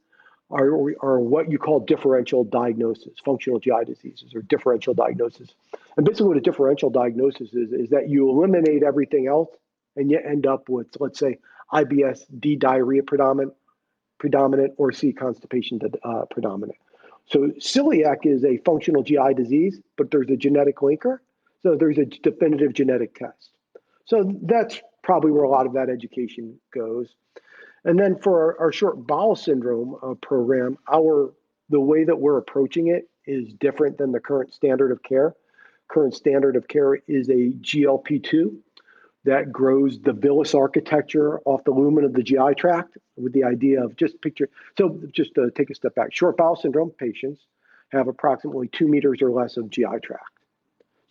are, 0.50 0.68
are 1.02 1.20
what 1.20 1.50
you 1.50 1.58
call 1.58 1.80
differential 1.80 2.44
diagnosis, 2.44 3.14
functional 3.24 3.58
GI 3.58 3.84
diseases 3.86 4.34
or 4.34 4.42
differential 4.42 4.94
diagnosis. 4.94 5.54
And 5.96 6.04
basically, 6.04 6.28
what 6.28 6.36
a 6.36 6.42
differential 6.42 6.90
diagnosis 6.90 7.52
is, 7.54 7.72
is 7.72 7.90
that 7.90 8.08
you 8.08 8.28
eliminate 8.28 8.82
everything 8.82 9.26
else 9.26 9.50
and 9.96 10.10
you 10.10 10.18
end 10.18 10.46
up 10.46 10.68
with, 10.68 10.88
let's 11.00 11.18
say, 11.18 11.38
IBS 11.72 12.24
D 12.38 12.56
diarrhea 12.56 13.02
predominant, 13.02 13.54
predominant 14.18 14.74
or 14.76 14.92
C 14.92 15.12
constipation 15.12 15.80
uh, 16.02 16.24
predominant. 16.30 16.78
So 17.26 17.48
celiac 17.58 18.26
is 18.26 18.44
a 18.44 18.58
functional 18.58 19.02
GI 19.02 19.34
disease, 19.34 19.80
but 19.96 20.10
there's 20.10 20.28
a 20.28 20.36
genetic 20.36 20.76
linker. 20.76 21.18
So 21.62 21.74
there's 21.74 21.98
a 21.98 22.04
definitive 22.04 22.74
genetic 22.74 23.14
test. 23.14 23.50
So 24.04 24.30
that's 24.42 24.80
probably 25.02 25.30
where 25.30 25.44
a 25.44 25.48
lot 25.48 25.66
of 25.66 25.72
that 25.72 25.88
education 25.88 26.58
goes. 26.72 27.14
And 27.84 27.98
then 27.98 28.16
for 28.16 28.56
our, 28.56 28.66
our 28.66 28.72
short 28.72 29.06
bowel 29.06 29.36
syndrome 29.36 29.96
uh, 30.02 30.14
program, 30.14 30.78
our 30.90 31.32
the 31.70 31.80
way 31.80 32.04
that 32.04 32.18
we're 32.18 32.38
approaching 32.38 32.88
it 32.88 33.08
is 33.26 33.52
different 33.54 33.98
than 33.98 34.12
the 34.12 34.20
current 34.20 34.52
standard 34.52 34.92
of 34.92 35.02
care. 35.02 35.34
Current 35.88 36.14
standard 36.14 36.56
of 36.56 36.68
care 36.68 36.96
is 37.06 37.28
a 37.28 37.52
GLP2 37.60 38.56
that 39.24 39.50
grows 39.50 39.98
the 40.00 40.12
villus 40.12 40.54
architecture 40.54 41.40
off 41.40 41.64
the 41.64 41.70
lumen 41.70 42.04
of 42.04 42.12
the 42.12 42.22
GI 42.22 42.54
tract 42.58 42.98
with 43.16 43.32
the 43.32 43.44
idea 43.44 43.82
of 43.82 43.96
just 43.96 44.20
picture. 44.20 44.48
So 44.76 45.00
just 45.12 45.34
to 45.36 45.50
take 45.50 45.70
a 45.70 45.74
step 45.74 45.94
back, 45.94 46.14
short 46.14 46.36
bowel 46.36 46.56
syndrome 46.56 46.90
patients 46.90 47.40
have 47.88 48.08
approximately 48.08 48.68
two 48.68 48.88
meters 48.88 49.22
or 49.22 49.30
less 49.30 49.56
of 49.56 49.70
GI 49.70 50.00
tract. 50.02 50.24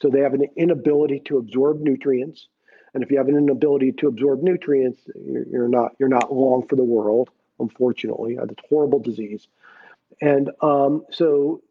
So 0.01 0.09
they 0.09 0.19
have 0.19 0.33
an 0.33 0.45
inability 0.55 1.21
to 1.25 1.37
absorb 1.37 1.79
nutrients. 1.79 2.47
And 2.93 3.03
if 3.03 3.09
you 3.09 3.17
have 3.17 3.27
an 3.27 3.37
inability 3.37 3.91
to 3.93 4.07
absorb 4.07 4.43
nutrients, 4.43 5.01
you're, 5.15 5.47
you're 5.47 5.67
not 5.67 5.93
you're 5.99 6.09
not 6.09 6.33
long 6.33 6.67
for 6.67 6.75
the 6.75 6.83
world, 6.83 7.29
unfortunately. 7.59 8.37
It's 8.39 8.51
a 8.51 8.67
horrible 8.67 8.99
disease. 8.99 9.47
And 10.21 10.51
um, 10.61 11.05
so 11.11 11.61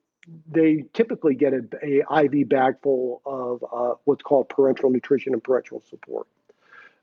they 0.51 0.85
typically 0.93 1.35
get 1.35 1.53
a, 1.53 1.65
a 1.83 2.25
IV 2.25 2.49
bag 2.49 2.75
full 2.83 3.23
of 3.25 3.65
uh, 3.73 3.95
what's 4.05 4.23
called 4.23 4.49
parenteral 4.49 4.91
nutrition 4.91 5.33
and 5.33 5.43
parenteral 5.43 5.89
support. 5.89 6.27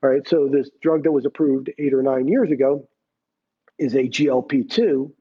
All 0.01 0.09
right, 0.09 0.25
so 0.27 0.47
this 0.47 0.69
drug 0.81 1.03
that 1.03 1.11
was 1.11 1.25
approved 1.25 1.69
eight 1.77 1.93
or 1.93 2.01
nine 2.01 2.27
years 2.27 2.51
ago 2.51 2.87
is 3.77 3.95
a 3.95 4.03
GLP-2, 4.03 5.11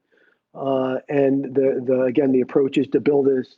uh, 0.55 0.99
and 1.09 1.53
the, 1.53 1.83
the 1.85 2.01
again 2.03 2.31
the 2.31 2.41
approach 2.41 2.77
is 2.77 2.87
to 2.89 2.99
build 2.99 3.27
this 3.27 3.57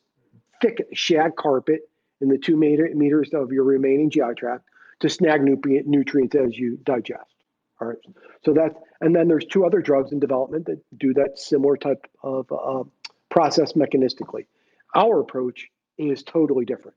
thick 0.62 0.88
shag 0.93 1.36
carpet 1.36 1.89
in 2.21 2.30
the 2.30 2.38
two 2.38 2.58
meter, 2.58 2.89
meters 2.93 3.32
of 3.34 3.51
your 3.51 3.63
remaining 3.63 4.10
GI 4.10 4.34
tract 4.38 4.63
to 5.01 5.09
snag 5.09 5.43
nutrient, 5.43 5.87
nutrients 5.87 6.35
as 6.35 6.57
you 6.57 6.77
digest. 6.83 7.35
All 7.79 7.87
right, 7.87 7.97
so 8.45 8.53
that's 8.53 8.75
and 9.01 9.15
then 9.15 9.27
there's 9.27 9.45
two 9.45 9.65
other 9.65 9.81
drugs 9.81 10.11
in 10.11 10.19
development 10.19 10.65
that 10.67 10.79
do 10.97 11.13
that 11.15 11.39
similar 11.39 11.75
type 11.75 12.05
of 12.23 12.51
uh, 12.51 12.83
process 13.29 13.73
mechanistically. 13.73 14.45
Our 14.95 15.19
approach 15.19 15.67
is 15.97 16.23
totally 16.23 16.65
different. 16.65 16.95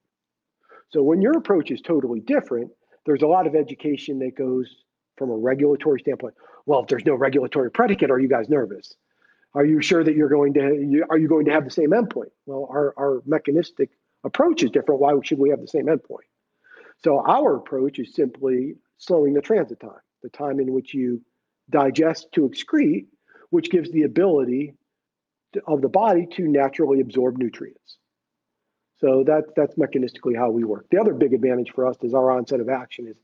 So 0.90 1.02
when 1.02 1.22
your 1.22 1.36
approach 1.38 1.70
is 1.70 1.80
totally 1.80 2.20
different, 2.20 2.70
there's 3.06 3.22
a 3.22 3.26
lot 3.26 3.46
of 3.46 3.54
education 3.54 4.18
that 4.20 4.36
goes 4.36 4.84
from 5.16 5.30
a 5.30 5.36
regulatory 5.36 6.00
standpoint. 6.00 6.34
Well, 6.66 6.80
if 6.80 6.88
there's 6.88 7.04
no 7.04 7.14
regulatory 7.14 7.70
predicate, 7.70 8.10
are 8.10 8.18
you 8.18 8.28
guys 8.28 8.48
nervous? 8.48 8.94
Are 9.54 9.64
you 9.64 9.80
sure 9.80 10.02
that 10.02 10.16
you're 10.16 10.28
going 10.28 10.54
to 10.54 11.04
are 11.08 11.18
you 11.18 11.28
going 11.28 11.46
to 11.46 11.52
have 11.52 11.64
the 11.64 11.70
same 11.70 11.90
endpoint? 11.90 12.30
Well, 12.46 12.66
our, 12.70 12.92
our 12.96 13.22
mechanistic 13.24 13.90
approach 14.24 14.62
is 14.62 14.70
different. 14.70 15.00
Why 15.00 15.14
should 15.22 15.38
we 15.38 15.50
have 15.50 15.60
the 15.60 15.68
same 15.68 15.86
endpoint? 15.86 16.26
So 17.02 17.20
our 17.26 17.57
approach 17.57 17.98
is 17.98 18.14
simply 18.14 18.76
slowing 18.98 19.35
the 19.35 19.40
transit 19.40 19.80
time, 19.80 19.90
the 20.22 20.30
time 20.30 20.61
in 20.61 20.72
which 20.72 20.94
you 20.94 21.20
digest 21.70 22.28
to 22.33 22.48
excrete, 22.48 23.07
which 23.50 23.70
gives 23.70 23.90
the 23.90 24.02
ability 24.02 24.74
of 25.66 25.83
the 25.83 25.88
body 25.88 26.26
to 26.33 26.48
naturally 26.48 27.00
absorb 27.00 27.38
nutrients. 27.38 27.98
So 28.96 29.24
that, 29.26 29.54
that's 29.57 29.74
mechanistically 29.74 30.37
how 30.37 30.50
we 30.50 30.64
work. 30.64 30.87
The 30.90 30.98
other 30.98 31.14
big 31.14 31.35
advantage 31.35 31.72
for 31.74 31.87
us 31.87 31.96
is 32.02 32.14
our 32.14 32.30
onset 32.30 32.61
of 32.61 32.68
action 32.68 33.07
is 33.07 33.16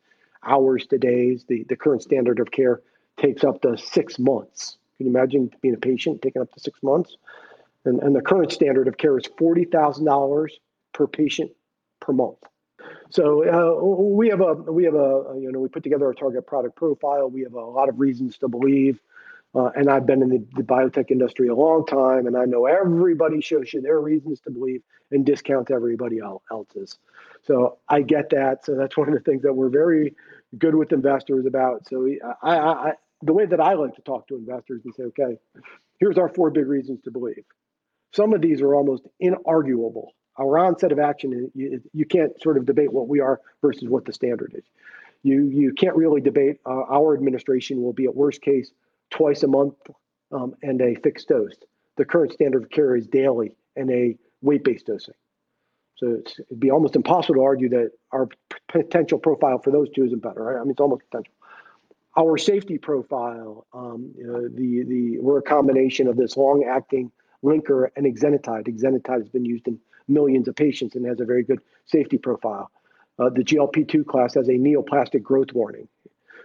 hours 0.45 0.87
to 0.89 0.99
days. 0.99 1.45
The, 1.49 1.65
the 1.69 1.77
current 1.77 2.03
standard 2.03 2.41
of 2.41 2.51
care 2.51 2.83
takes 3.19 3.45
up 3.45 3.63
to 3.63 3.79
six 3.79 4.19
months. 4.19 4.79
Can 4.97 5.07
you 5.07 5.13
imagine 5.13 5.51
being 5.63 5.75
a 5.75 5.79
patient 5.79 6.23
taking 6.23 6.43
up 6.43 6.53
to 6.53 6.61
six 6.61 6.83
months? 6.83 7.17
And, 7.85 8.03
and 8.03 8.15
the 8.15 8.21
current 8.21 8.53
standard 8.53 8.89
of 8.89 8.99
care 8.99 9.17
is 9.17 9.25
$40,000 9.41 10.49
per 10.93 11.07
patient 11.07 11.51
per 12.01 12.13
month. 12.13 12.39
So 13.11 13.45
uh, 13.45 13.85
we 13.85 14.29
have 14.29 14.41
a 14.41 14.55
we 14.55 14.85
have 14.85 14.95
a 14.95 15.35
you 15.39 15.51
know 15.53 15.61
we 15.61 15.69
put 15.69 15.83
together 15.83 16.09
a 16.11 16.15
target 16.15 16.47
product 16.47 16.77
profile. 16.77 17.29
We 17.29 17.43
have 17.43 17.55
a 17.55 17.61
lot 17.61 17.89
of 17.89 17.99
reasons 17.99 18.39
to 18.39 18.49
believe 18.49 19.01
uh, 19.55 19.71
and 19.75 19.91
I've 19.91 20.07
been 20.07 20.23
in 20.23 20.29
the, 20.29 20.47
the, 20.55 20.63
biotech 20.63 21.11
industry 21.11 21.49
a 21.49 21.55
long 21.55 21.85
time, 21.85 22.27
and 22.27 22.37
I 22.37 22.45
know 22.45 22.67
everybody 22.67 23.41
shows 23.41 23.73
you 23.73 23.81
their 23.81 23.99
reasons 23.99 24.41
to 24.43 24.51
believe 24.51 24.83
and 25.11 25.27
discount 25.27 25.73
everybody 25.73 26.21
else's. 26.51 26.99
So 27.43 27.79
I 27.89 28.03
get 28.03 28.31
that. 28.31 28.65
So 28.65 28.77
that's 28.77 28.97
one 28.97 29.09
of 29.09 29.15
the 29.15 29.21
things 29.21 29.43
that 29.43 29.53
we're 29.53 29.69
very 29.69 30.15
good 30.57 30.75
with 30.75 30.93
investors 30.93 31.47
about. 31.47 31.89
So 31.89 32.09
I, 32.43 32.57
I, 32.57 32.73
I, 32.91 32.93
the 33.23 33.33
way 33.33 33.47
that 33.47 33.61
I 33.61 33.75
like 33.75 33.97
to 33.97 34.03
talk 34.03 34.29
to 34.29 34.37
investors 34.37 34.83
and 34.85 34.95
say, 34.95 35.03
okay, 35.05 35.37
here's 35.99 36.17
our 36.17 36.29
four 36.29 36.51
big 36.51 36.69
reasons 36.69 37.01
to 37.03 37.11
believe. 37.11 37.45
Some 38.13 38.33
of 38.33 38.41
these 38.41 38.61
are 38.61 38.75
almost 38.75 39.03
inarguable. 39.23 40.09
Our 40.41 40.59
onset 40.59 40.91
of 40.91 40.99
action, 40.99 41.51
you, 41.55 41.83
you 41.93 42.07
can't 42.07 42.33
sort 42.41 42.57
of 42.57 42.65
debate 42.65 42.93
what 42.93 43.09
we 43.09 43.21
are 43.21 43.41
versus 43.61 43.89
what 43.89 44.07
the 44.07 44.13
standard 44.13 44.55
is. 44.57 44.65
You 45.23 45.43
you 45.49 45.75
can't 45.75 45.95
really 45.95 46.23
debate. 46.23 46.57
Uh, 46.65 46.85
our 46.89 47.15
administration 47.15 47.83
will 47.83 47.93
be 47.93 48.07
at 48.07 48.17
worst 48.17 48.41
case 48.41 48.73
twice 49.11 49.43
a 49.43 49.49
month 49.49 49.75
um, 50.33 50.55
and 50.63 50.81
a 50.81 50.95
fixed 50.95 51.29
dose. 51.29 51.57
The 51.99 52.07
current 52.07 52.33
standard 52.33 52.63
of 52.63 52.71
care 52.71 52.97
is 52.97 53.07
daily 53.07 53.55
and 53.77 53.91
a 53.91 54.17
weight-based 54.41 54.87
dosing. 54.87 55.15
So 55.97 56.23
it'd 56.39 56.59
be 56.59 56.71
almost 56.71 56.97
impossible 56.97 57.35
to 57.35 57.43
argue 57.43 57.69
that 57.69 57.91
our 58.11 58.27
potential 58.69 59.19
profile 59.19 59.59
for 59.59 59.71
those 59.71 59.91
two 59.91 60.05
isn't 60.07 60.23
better. 60.23 60.43
Right? 60.43 60.57
I 60.57 60.63
mean, 60.63 60.71
it's 60.71 60.81
almost 60.81 61.03
potential. 61.11 61.35
Our 62.19 62.39
safety 62.39 62.79
profile, 62.79 63.67
um, 63.75 64.13
you 64.17 64.27
know, 64.27 64.49
the 64.49 64.85
the 64.85 65.19
we're 65.19 65.39
a 65.39 65.43
combination 65.43 66.09
of 66.09 66.17
this 66.17 66.39
long-acting 66.39 67.13
linker 67.45 67.89
and 67.97 68.07
exenatide. 68.07 68.69
Exenatide 68.69 69.21
has 69.21 69.29
been 69.29 69.45
used 69.45 69.67
in 69.67 69.79
millions 70.09 70.49
of 70.49 70.57
patients 70.57 70.95
and 70.97 71.07
has 71.07 71.21
a 71.21 71.25
very 71.25 71.43
good 71.43 71.61
safety 71.87 72.19
profile. 72.19 72.71
Uh, 73.19 73.29
the 73.29 73.43
GLP-2 73.43 74.07
class 74.07 74.35
has 74.35 74.49
a 74.49 74.53
neoplastic 74.53 75.23
growth 75.23 75.53
warning. 75.53 75.89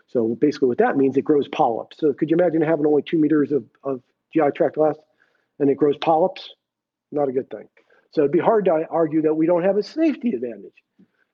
So 0.07 0.35
basically, 0.35 0.67
what 0.67 0.77
that 0.79 0.97
means, 0.97 1.17
it 1.17 1.23
grows 1.23 1.47
polyps. 1.47 1.97
So 1.99 2.13
could 2.13 2.29
you 2.29 2.37
imagine 2.37 2.61
having 2.61 2.85
only 2.85 3.01
two 3.01 3.17
meters 3.17 3.51
of, 3.51 3.65
of 3.83 4.01
GI 4.33 4.51
tract 4.55 4.77
left 4.77 4.99
and 5.59 5.69
it 5.69 5.75
grows 5.75 5.97
polyps? 5.97 6.49
Not 7.11 7.29
a 7.29 7.31
good 7.31 7.49
thing. 7.49 7.67
So 8.11 8.21
it'd 8.21 8.31
be 8.31 8.39
hard 8.39 8.65
to 8.65 8.87
argue 8.89 9.23
that 9.23 9.33
we 9.33 9.45
don't 9.45 9.63
have 9.63 9.77
a 9.77 9.83
safety 9.83 10.31
advantage. 10.31 10.73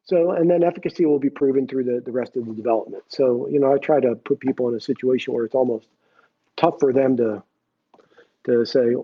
So, 0.04 0.32
and 0.32 0.50
then 0.50 0.64
efficacy 0.64 1.06
will 1.06 1.20
be 1.20 1.30
proven 1.30 1.68
through 1.68 1.84
the, 1.84 2.02
the 2.04 2.12
rest 2.12 2.36
of 2.36 2.46
the 2.46 2.54
development. 2.54 3.04
So, 3.10 3.48
you 3.50 3.60
know, 3.60 3.72
I 3.72 3.78
try 3.78 4.00
to 4.00 4.16
put 4.16 4.40
people 4.40 4.68
in 4.70 4.76
a 4.76 4.82
situation 4.82 5.34
where 5.34 5.46
it's 5.46 5.56
almost 5.56 5.88
tough 6.58 6.80
for 6.80 6.92
them 6.92 7.18
to 7.18 7.44
to 8.46 8.66
say, 8.66 8.96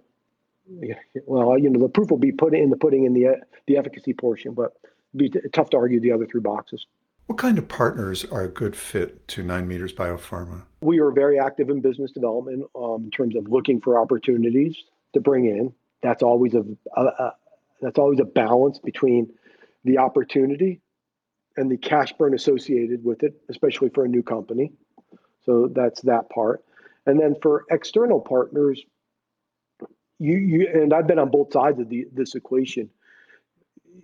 well, 1.25 1.57
you 1.57 1.69
know, 1.69 1.79
the 1.79 1.89
proof 1.89 2.09
will 2.09 2.17
be 2.17 2.31
put 2.31 2.53
in 2.53 2.69
the 2.69 2.77
pudding 2.77 3.05
in 3.05 3.13
the 3.13 3.37
the 3.67 3.77
efficacy 3.77 4.13
portion, 4.13 4.53
but 4.53 4.73
it'd 5.13 5.31
be 5.31 5.49
tough 5.49 5.69
to 5.71 5.77
argue 5.77 5.99
the 5.99 6.11
other 6.11 6.25
three 6.25 6.41
boxes. 6.41 6.85
What 7.27 7.37
kind 7.37 7.57
of 7.57 7.67
partners 7.67 8.23
are 8.25 8.43
a 8.43 8.47
good 8.47 8.75
fit 8.75 9.27
to 9.29 9.43
Nine 9.43 9.67
Meters 9.67 9.93
Biopharma? 9.93 10.63
We 10.81 10.99
are 10.99 11.11
very 11.11 11.37
active 11.37 11.69
in 11.69 11.81
business 11.81 12.11
development 12.11 12.65
um, 12.73 13.03
in 13.05 13.11
terms 13.11 13.35
of 13.35 13.49
looking 13.49 13.81
for 13.81 13.99
opportunities 13.99 14.77
to 15.13 15.19
bring 15.19 15.45
in. 15.45 15.73
That's 16.01 16.23
always 16.23 16.53
a, 16.53 16.63
a, 16.95 17.01
a 17.01 17.35
that's 17.81 17.99
always 17.99 18.19
a 18.19 18.25
balance 18.25 18.79
between 18.79 19.33
the 19.83 19.97
opportunity 19.97 20.81
and 21.57 21.69
the 21.69 21.77
cash 21.77 22.13
burn 22.13 22.33
associated 22.33 23.03
with 23.03 23.23
it, 23.23 23.33
especially 23.49 23.89
for 23.89 24.05
a 24.05 24.07
new 24.07 24.23
company. 24.23 24.71
So 25.43 25.69
that's 25.73 26.01
that 26.01 26.29
part. 26.29 26.63
And 27.05 27.19
then 27.19 27.35
for 27.41 27.65
external 27.71 28.19
partners, 28.19 28.81
you 30.19 30.37
you 30.37 30.67
and 30.73 30.93
I've 30.93 31.07
been 31.07 31.19
on 31.19 31.29
both 31.29 31.53
sides 31.53 31.79
of 31.79 31.89
the 31.89 32.07
this 32.13 32.35
equation. 32.35 32.89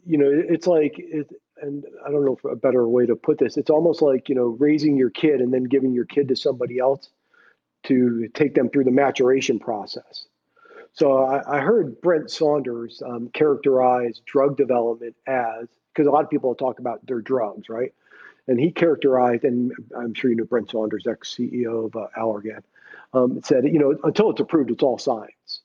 You 0.06 0.18
know, 0.18 0.30
it's 0.32 0.68
like 0.68 0.96
it, 0.98 1.30
and 1.62 1.86
I 2.06 2.12
don't 2.12 2.26
know 2.26 2.38
a 2.50 2.56
better 2.56 2.88
way 2.88 3.06
to 3.06 3.16
put 3.16 3.38
this. 3.38 3.58
It's 3.58 3.70
almost 3.70 4.02
like 4.02 4.30
you 4.30 4.36
know 4.36 4.58
raising 4.60 4.98
your 4.98 5.10
kid 5.10 5.42
and 5.42 5.54
then 5.54 5.64
giving 5.64 5.94
your 5.94 6.06
kid 6.06 6.28
to 6.30 6.36
somebody 6.36 6.80
else 6.80 7.10
to 7.84 8.28
take 8.34 8.56
them 8.56 8.70
through 8.70 8.86
the 8.86 8.92
maturation 8.92 9.60
process. 9.60 10.26
So 10.94 11.24
I, 11.24 11.58
I 11.58 11.60
heard 11.62 12.00
Brent 12.02 12.30
Saunders 12.30 13.02
um, 13.06 13.30
characterize 13.34 14.22
drug 14.26 14.58
development 14.58 15.16
as 15.28 15.68
because 15.94 16.08
a 16.08 16.12
lot 16.12 16.24
of 16.24 16.30
people 16.30 16.54
talk 16.56 16.80
about 16.80 17.06
their 17.06 17.22
drugs, 17.22 17.70
right? 17.70 17.94
And 18.48 18.60
he 18.60 18.72
characterized, 18.72 19.44
and 19.44 19.72
I'm 19.98 20.14
sure 20.14 20.30
you 20.30 20.38
know 20.38 20.46
Brent 20.46 20.70
Saunders, 20.70 21.08
ex 21.08 21.34
CEO 21.36 21.86
of 21.88 21.96
uh, 21.96 22.08
Allergan, 22.18 22.64
um, 23.14 23.42
said, 23.44 23.66
you 23.66 23.80
know, 23.80 23.98
until 24.04 24.32
it's 24.32 24.42
approved, 24.42 24.72
it's 24.72 24.84
all 24.84 24.98
science. 24.98 25.62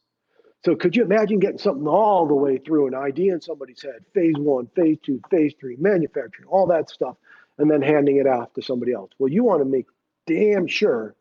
So 0.68 0.76
could 0.76 0.94
you 0.94 1.02
imagine 1.02 1.38
getting 1.38 1.56
something 1.56 1.88
all 1.88 2.26
the 2.26 2.34
way 2.34 2.58
through 2.58 2.88
an 2.88 2.94
idea 2.94 3.32
in 3.32 3.40
somebody's 3.40 3.80
head, 3.80 4.04
phase 4.12 4.34
one, 4.36 4.66
phase 4.76 4.98
two, 5.02 5.18
phase 5.30 5.54
three, 5.58 5.76
manufacturing, 5.76 6.46
all 6.46 6.66
that 6.66 6.90
stuff, 6.90 7.16
and 7.56 7.70
then 7.70 7.80
handing 7.80 8.18
it 8.18 8.26
off 8.26 8.52
to 8.52 8.60
somebody 8.60 8.92
else? 8.92 9.10
Well, 9.18 9.32
you 9.32 9.44
want 9.44 9.62
to 9.62 9.64
make 9.64 9.86
damn 10.26 10.66
sure 10.66 11.16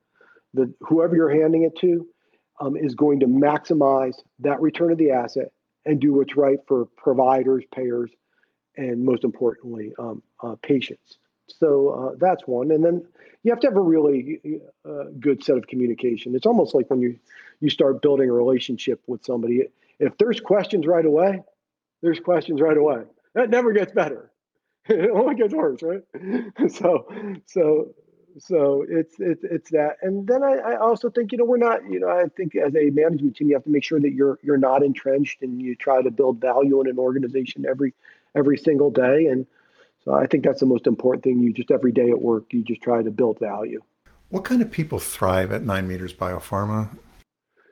that 0.55 0.73
whoever 0.81 1.15
you're 1.15 1.29
handing 1.29 1.63
it 1.63 1.77
to 1.77 2.05
um, 2.59 2.75
is 2.75 2.93
going 2.93 3.21
to 3.21 3.25
maximize 3.25 4.15
that 4.39 4.59
return 4.59 4.91
of 4.91 4.97
the 4.97 5.11
asset 5.11 5.53
and 5.85 6.01
do 6.01 6.13
what's 6.15 6.35
right 6.35 6.59
for 6.67 6.87
providers, 6.97 7.63
payers, 7.73 8.11
and 8.75 9.05
most 9.05 9.23
importantly, 9.23 9.93
um, 9.97 10.21
uh, 10.43 10.57
patients. 10.61 11.19
So 11.47 11.89
uh, 11.89 12.15
that's 12.19 12.45
one. 12.45 12.71
And 12.71 12.83
then 12.83 13.07
you 13.43 13.51
have 13.53 13.61
to 13.61 13.67
have 13.67 13.77
a 13.77 13.81
really 13.81 14.41
uh, 14.83 15.05
good 15.21 15.41
set 15.41 15.55
of 15.55 15.67
communication. 15.67 16.35
It's 16.35 16.45
almost 16.45 16.75
like 16.75 16.89
when 16.89 16.99
you 16.99 17.17
you 17.59 17.69
start 17.69 18.01
building 18.01 18.29
a 18.29 18.33
relationship 18.33 19.01
with 19.07 19.25
somebody. 19.25 19.63
If 19.99 20.17
there's 20.17 20.39
questions 20.39 20.85
right 20.85 21.05
away, 21.05 21.41
there's 22.01 22.19
questions 22.19 22.61
right 22.61 22.77
away. 22.77 23.03
That 23.33 23.49
never 23.49 23.73
gets 23.73 23.91
better. 23.91 24.31
it 24.85 25.09
only 25.11 25.35
gets 25.35 25.53
worse, 25.53 25.81
right? 25.81 26.01
so, 26.69 27.07
so, 27.45 27.93
so 28.39 28.85
it's 28.87 29.15
it's 29.19 29.43
it's 29.43 29.71
that. 29.71 29.97
And 30.01 30.27
then 30.27 30.43
I, 30.43 30.57
I 30.57 30.75
also 30.77 31.09
think 31.09 31.31
you 31.31 31.37
know 31.39 31.45
we're 31.45 31.57
not 31.57 31.83
you 31.89 31.99
know 31.99 32.09
I 32.09 32.25
think 32.35 32.55
as 32.55 32.75
a 32.75 32.89
management 32.91 33.35
team 33.35 33.49
you 33.49 33.55
have 33.55 33.63
to 33.63 33.69
make 33.69 33.83
sure 33.83 33.99
that 33.99 34.13
you're 34.13 34.39
you're 34.43 34.57
not 34.57 34.83
entrenched 34.83 35.41
and 35.41 35.61
you 35.61 35.75
try 35.75 36.01
to 36.01 36.11
build 36.11 36.39
value 36.39 36.79
in 36.81 36.87
an 36.87 36.99
organization 36.99 37.65
every 37.67 37.93
every 38.35 38.57
single 38.57 38.91
day. 38.91 39.25
And 39.27 39.47
so 40.05 40.13
I 40.13 40.27
think 40.27 40.43
that's 40.43 40.59
the 40.59 40.65
most 40.65 40.87
important 40.87 41.23
thing. 41.23 41.39
You 41.39 41.51
just 41.51 41.71
every 41.71 41.91
day 41.91 42.09
at 42.11 42.21
work 42.21 42.45
you 42.51 42.63
just 42.63 42.81
try 42.81 43.01
to 43.01 43.11
build 43.11 43.39
value. 43.39 43.81
What 44.29 44.43
kind 44.43 44.61
of 44.61 44.71
people 44.71 44.99
thrive 44.99 45.51
at 45.51 45.63
Nine 45.63 45.87
Meters 45.87 46.13
Biopharma? 46.13 46.89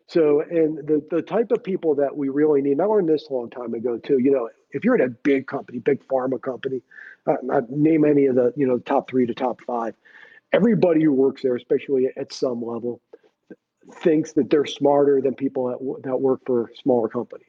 So, 0.08 0.42
and 0.42 0.78
the, 0.78 1.04
the 1.10 1.22
type 1.22 1.52
of 1.52 1.64
people 1.64 1.96
that 1.96 2.16
we 2.16 2.30
really 2.30 2.62
need, 2.62 2.80
I 2.80 2.86
learned 2.86 3.10
this 3.10 3.28
a 3.30 3.34
long 3.34 3.50
time 3.50 3.74
ago 3.74 3.98
too. 3.98 4.20
You 4.20 4.32
know, 4.32 4.50
if 4.72 4.84
you're 4.84 4.96
at 4.96 5.02
a 5.02 5.10
big 5.10 5.48
company, 5.48 5.80
big 5.80 6.08
pharma 6.08 6.42
company, 6.42 6.82
uh, 7.26 7.62
name 7.70 8.06
any 8.06 8.28
of 8.28 8.36
the, 8.36 8.54
you 8.56 8.68
know, 8.68 8.78
top 8.78 9.10
three 9.10 9.26
to 9.26 9.34
top 9.34 9.62
five, 9.62 9.96
everybody 10.54 11.04
who 11.04 11.12
works 11.12 11.42
there, 11.42 11.56
especially 11.56 12.08
at 12.16 12.32
some 12.32 12.64
level, 12.64 13.02
thinks 13.96 14.34
that 14.34 14.50
they're 14.50 14.66
smarter 14.66 15.22
than 15.22 15.34
people 15.34 15.68
that, 15.68 16.10
that 16.10 16.18
work 16.18 16.42
for 16.46 16.72
smaller 16.76 17.08
companies. 17.08 17.48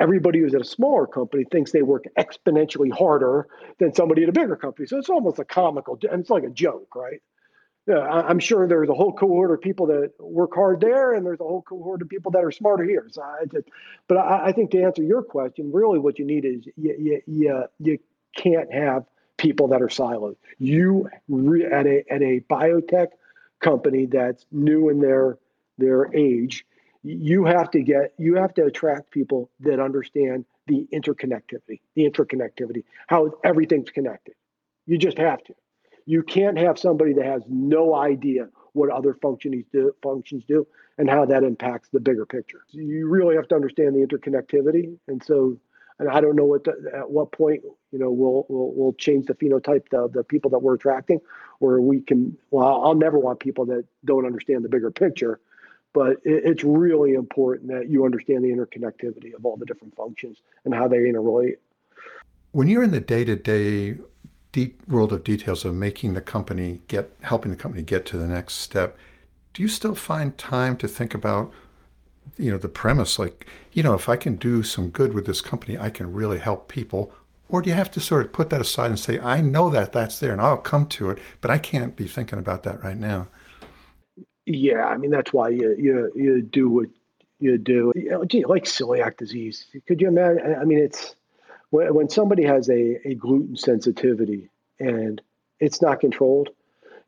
everybody 0.00 0.40
who's 0.40 0.54
at 0.54 0.60
a 0.60 0.64
smaller 0.64 1.06
company 1.06 1.44
thinks 1.52 1.70
they 1.70 1.82
work 1.82 2.04
exponentially 2.18 2.90
harder 2.90 3.46
than 3.78 3.94
somebody 3.94 4.22
at 4.22 4.28
a 4.28 4.32
bigger 4.32 4.56
company. 4.56 4.86
So 4.86 4.98
it's 4.98 5.10
almost 5.10 5.38
a 5.38 5.44
comical, 5.44 5.98
and 6.10 6.20
it's 6.20 6.30
like 6.30 6.44
a 6.44 6.50
joke, 6.50 6.94
right? 6.96 7.20
Yeah, 7.86 7.98
I'm 7.98 8.38
sure 8.38 8.68
there's 8.68 8.88
a 8.88 8.94
whole 8.94 9.12
cohort 9.12 9.50
of 9.50 9.60
people 9.60 9.86
that 9.86 10.12
work 10.20 10.54
hard 10.54 10.80
there, 10.80 11.14
and 11.14 11.24
there's 11.24 11.40
a 11.40 11.44
whole 11.44 11.62
cohort 11.62 12.02
of 12.02 12.08
people 12.08 12.30
that 12.32 12.44
are 12.44 12.52
smarter 12.52 12.84
here. 12.84 13.06
So 13.10 13.22
I 13.22 13.46
just, 13.46 13.68
but 14.06 14.18
I, 14.18 14.46
I 14.48 14.52
think 14.52 14.70
to 14.72 14.82
answer 14.82 15.02
your 15.02 15.22
question, 15.22 15.72
really 15.72 15.98
what 15.98 16.18
you 16.18 16.24
need 16.26 16.44
is 16.44 16.66
you, 16.76 16.94
you, 16.98 17.22
you, 17.26 17.64
you 17.78 17.98
can't 18.36 18.72
have 18.72 19.04
people 19.38 19.68
that 19.68 19.80
are 19.80 19.88
siloed. 19.88 20.36
You 20.58 21.08
re, 21.28 21.64
at 21.64 21.86
a 21.86 22.04
at 22.12 22.22
a 22.22 22.40
biotech 22.50 23.08
company 23.60 24.06
that's 24.06 24.44
new 24.52 24.90
in 24.90 25.00
their 25.00 25.38
their 25.78 26.14
age, 26.14 26.66
you 27.02 27.44
have 27.46 27.70
to 27.70 27.82
get 27.82 28.12
you 28.18 28.34
have 28.36 28.52
to 28.54 28.66
attract 28.66 29.10
people 29.10 29.50
that 29.60 29.80
understand 29.80 30.44
the 30.66 30.86
interconnectivity, 30.92 31.80
the 31.96 32.08
interconnectivity, 32.08 32.84
how 33.06 33.32
everything's 33.42 33.90
connected. 33.90 34.34
You 34.86 34.98
just 34.98 35.18
have 35.18 35.42
to. 35.44 35.54
You 36.10 36.24
can't 36.24 36.58
have 36.58 36.76
somebody 36.76 37.12
that 37.12 37.24
has 37.24 37.42
no 37.48 37.94
idea 37.94 38.48
what 38.72 38.90
other 38.90 39.14
functions 39.22 39.64
do, 39.72 39.94
functions 40.02 40.42
do 40.44 40.66
and 40.98 41.08
how 41.08 41.24
that 41.24 41.44
impacts 41.44 41.88
the 41.90 42.00
bigger 42.00 42.26
picture. 42.26 42.62
You 42.70 43.06
really 43.08 43.36
have 43.36 43.46
to 43.46 43.54
understand 43.54 43.94
the 43.94 44.04
interconnectivity, 44.04 44.96
and 45.06 45.22
so 45.22 45.56
and 46.00 46.08
I 46.08 46.20
don't 46.20 46.34
know 46.34 46.46
what 46.46 46.64
the, 46.64 46.72
at 46.92 47.08
what 47.08 47.30
point 47.30 47.62
you 47.92 48.00
know 48.00 48.10
we'll 48.10 48.44
we'll, 48.48 48.72
we'll 48.74 48.92
change 48.94 49.26
the 49.26 49.34
phenotype 49.34 49.92
of 49.92 50.12
the 50.12 50.24
people 50.24 50.50
that 50.50 50.58
we're 50.58 50.74
attracting, 50.74 51.20
or 51.60 51.80
we 51.80 52.00
can. 52.00 52.36
Well, 52.50 52.82
I'll 52.84 52.96
never 52.96 53.18
want 53.20 53.38
people 53.38 53.66
that 53.66 53.84
don't 54.04 54.26
understand 54.26 54.64
the 54.64 54.68
bigger 54.68 54.90
picture, 54.90 55.38
but 55.92 56.14
it, 56.24 56.42
it's 56.44 56.64
really 56.64 57.14
important 57.14 57.68
that 57.68 57.88
you 57.88 58.04
understand 58.04 58.42
the 58.42 58.48
interconnectivity 58.48 59.32
of 59.32 59.46
all 59.46 59.56
the 59.56 59.64
different 59.64 59.94
functions 59.94 60.42
and 60.64 60.74
how 60.74 60.88
they 60.88 60.98
interrelate. 60.98 61.58
When 62.50 62.66
you're 62.66 62.82
in 62.82 62.90
the 62.90 63.00
day-to-day 63.00 63.98
deep 64.52 64.80
world 64.88 65.12
of 65.12 65.24
details 65.24 65.64
of 65.64 65.74
making 65.74 66.14
the 66.14 66.20
company 66.20 66.80
get 66.88 67.12
helping 67.22 67.50
the 67.50 67.56
company 67.56 67.82
get 67.82 68.04
to 68.06 68.18
the 68.18 68.26
next 68.26 68.54
step, 68.54 68.96
do 69.54 69.62
you 69.62 69.68
still 69.68 69.94
find 69.94 70.36
time 70.38 70.76
to 70.78 70.88
think 70.88 71.14
about 71.14 71.52
you 72.36 72.50
know 72.50 72.58
the 72.58 72.68
premise? 72.68 73.18
Like 73.18 73.46
you 73.72 73.82
know 73.82 73.94
if 73.94 74.08
i 74.08 74.16
can 74.16 74.36
do 74.36 74.62
some 74.62 74.90
good 74.90 75.14
with 75.14 75.26
this 75.26 75.40
company 75.40 75.78
i 75.78 75.90
can 75.90 76.12
really 76.12 76.38
help 76.38 76.68
people. 76.68 77.12
Or 77.48 77.60
do 77.60 77.68
you 77.68 77.74
have 77.74 77.90
to 77.92 78.00
sort 78.00 78.24
of 78.24 78.32
put 78.32 78.50
that 78.50 78.60
aside 78.60 78.90
and 78.90 78.98
say 78.98 79.18
i 79.20 79.40
know 79.40 79.70
that 79.70 79.92
that's 79.92 80.20
there 80.20 80.32
and 80.32 80.40
i'll 80.40 80.56
come 80.56 80.86
to 80.88 81.10
it 81.10 81.18
but 81.40 81.50
i 81.50 81.58
can't 81.58 81.96
be 81.96 82.06
thinking 82.06 82.38
about 82.38 82.62
that 82.64 82.82
right 82.82 82.96
now? 82.96 83.28
Yeah 84.46 84.84
i 84.86 84.96
mean 84.96 85.10
that's 85.10 85.32
why 85.32 85.48
you 85.50 85.76
you, 85.78 86.12
you 86.14 86.42
do 86.42 86.68
what 86.68 86.88
you 87.42 87.56
do. 87.56 87.90
You 87.96 88.46
like 88.46 88.64
celiac 88.64 89.16
disease. 89.16 89.64
Could 89.86 90.00
you 90.00 90.08
imagine 90.08 90.56
i 90.60 90.64
mean 90.64 90.78
it's 90.78 91.14
when, 91.70 91.94
when 91.94 92.08
somebody 92.08 92.44
has 92.44 92.68
a, 92.68 93.08
a 93.08 93.14
gluten 93.14 93.56
sensitivity 93.56 94.50
and 94.78 95.20
it's 95.58 95.82
not 95.82 96.00
controlled 96.00 96.50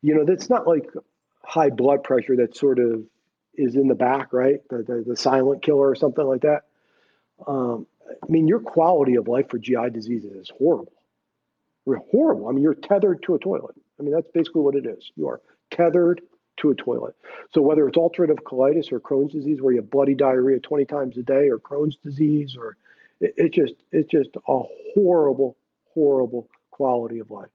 you 0.02 0.14
know 0.14 0.24
that's 0.24 0.50
not 0.50 0.66
like 0.66 0.90
high 1.44 1.70
blood 1.70 2.02
pressure 2.02 2.36
that 2.36 2.56
sort 2.56 2.78
of 2.78 3.02
is 3.54 3.74
in 3.74 3.88
the 3.88 3.94
back, 3.94 4.32
right? 4.32 4.60
The, 4.68 4.78
the, 4.78 5.04
the 5.08 5.16
silent 5.16 5.62
killer 5.62 5.88
or 5.88 5.94
something 5.94 6.24
like 6.24 6.42
that. 6.42 6.62
Um, 7.46 7.86
I 8.10 8.30
mean, 8.30 8.48
your 8.48 8.60
quality 8.60 9.16
of 9.16 9.28
life 9.28 9.48
for 9.50 9.58
GI 9.58 9.90
diseases 9.92 10.32
is 10.32 10.50
horrible. 10.56 10.92
We're 11.84 11.96
horrible. 12.10 12.48
I 12.48 12.52
mean, 12.52 12.62
you're 12.62 12.74
tethered 12.74 13.22
to 13.24 13.34
a 13.34 13.38
toilet. 13.38 13.74
I 13.98 14.02
mean, 14.02 14.14
that's 14.14 14.30
basically 14.32 14.62
what 14.62 14.74
it 14.74 14.86
is. 14.86 15.10
You 15.16 15.28
are 15.28 15.40
tethered 15.70 16.20
to 16.58 16.70
a 16.70 16.74
toilet. 16.74 17.14
So 17.52 17.60
whether 17.62 17.88
it's 17.88 17.98
ulcerative 17.98 18.40
colitis 18.40 18.92
or 18.92 19.00
Crohn's 19.00 19.32
disease, 19.32 19.60
where 19.60 19.72
you 19.72 19.80
have 19.80 19.90
bloody 19.90 20.14
diarrhea 20.14 20.60
20 20.60 20.84
times 20.84 21.16
a 21.16 21.22
day, 21.22 21.48
or 21.48 21.58
Crohn's 21.58 21.96
disease, 21.96 22.56
or 22.56 22.76
it, 23.22 23.34
it 23.36 23.54
just 23.54 23.74
it's 23.92 24.10
just 24.10 24.30
a 24.36 24.62
horrible, 24.94 25.56
horrible 25.94 26.48
quality 26.70 27.20
of 27.20 27.30
life. 27.30 27.48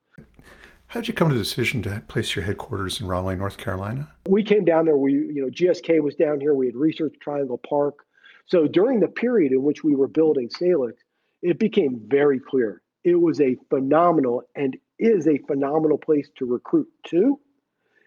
How 0.88 1.02
did 1.02 1.10
you 1.10 1.14
come 1.14 1.30
to 1.30 1.36
the 1.36 1.42
decision 1.42 1.82
to 1.84 2.02
place 2.08 2.36
your 2.36 2.46
headquarters 2.46 3.02
in 3.02 3.08
Raleigh, 3.08 3.36
North 3.36 3.58
Carolina? 3.58 4.10
We 4.28 4.42
came 4.42 4.64
down 4.64 4.86
there. 4.86 4.98
We, 4.98 5.12
you 5.14 5.42
know, 5.42 5.50
GSK 5.50 6.02
was 6.02 6.16
down 6.16 6.40
here. 6.40 6.54
We 6.54 6.68
had 6.68 6.76
Research 6.76 7.16
Triangle 7.22 7.58
Park. 7.58 8.06
So 8.46 8.68
during 8.68 9.02
the 9.02 9.10
period 9.10 9.52
in 9.52 9.64
which 9.64 9.84
we 9.84 9.96
were 9.96 10.08
building 10.08 10.50
Salix, 10.50 11.04
it 11.42 11.60
became 11.60 12.02
very 12.08 12.40
clear 12.40 12.82
it 13.04 13.16
was 13.16 13.42
a 13.42 13.58
phenomenal 13.70 14.44
and 14.56 14.78
is 14.98 15.28
a 15.28 15.38
phenomenal 15.40 15.98
place 15.98 16.30
to 16.38 16.46
recruit 16.46 16.88
to. 17.08 17.40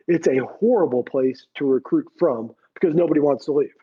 It's 0.08 0.26
a 0.26 0.38
horrible 0.38 1.04
place 1.04 1.46
to 1.56 1.66
recruit 1.66 2.06
from 2.18 2.50
because 2.74 2.94
nobody 2.94 3.20
wants 3.20 3.44
to 3.44 3.52
leave. 3.52 3.74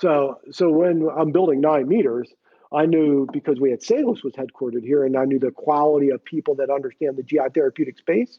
So, 0.00 0.38
so 0.50 0.70
when 0.70 1.08
I'm 1.16 1.32
building 1.32 1.60
nine 1.60 1.88
meters, 1.88 2.32
I 2.72 2.86
knew 2.86 3.26
because 3.32 3.60
we 3.60 3.70
had 3.70 3.82
Salix 3.82 4.22
was 4.22 4.34
headquartered 4.34 4.84
here, 4.84 5.04
and 5.04 5.16
I 5.16 5.24
knew 5.24 5.38
the 5.38 5.50
quality 5.50 6.10
of 6.10 6.24
people 6.24 6.54
that 6.56 6.70
understand 6.70 7.16
the 7.16 7.22
GI 7.22 7.50
therapeutic 7.54 7.98
space 7.98 8.38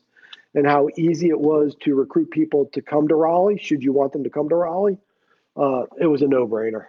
and 0.54 0.66
how 0.66 0.90
easy 0.98 1.30
it 1.30 1.40
was 1.40 1.76
to 1.82 1.96
recruit 1.96 2.32
people 2.32 2.70
to 2.74 2.82
come 2.82 3.08
to 3.08 3.16
Raleigh. 3.16 3.58
Should 3.58 3.84
you 3.84 3.94
want 3.94 4.14
them 4.14 4.24
to 4.24 4.30
come 4.30 4.50
to 4.50 4.56
Raleigh, 4.56 4.98
uh, 5.56 5.84
it 6.00 6.08
was 6.08 6.22
a 6.22 6.28
no 6.28 6.48
brainer. 6.48 6.86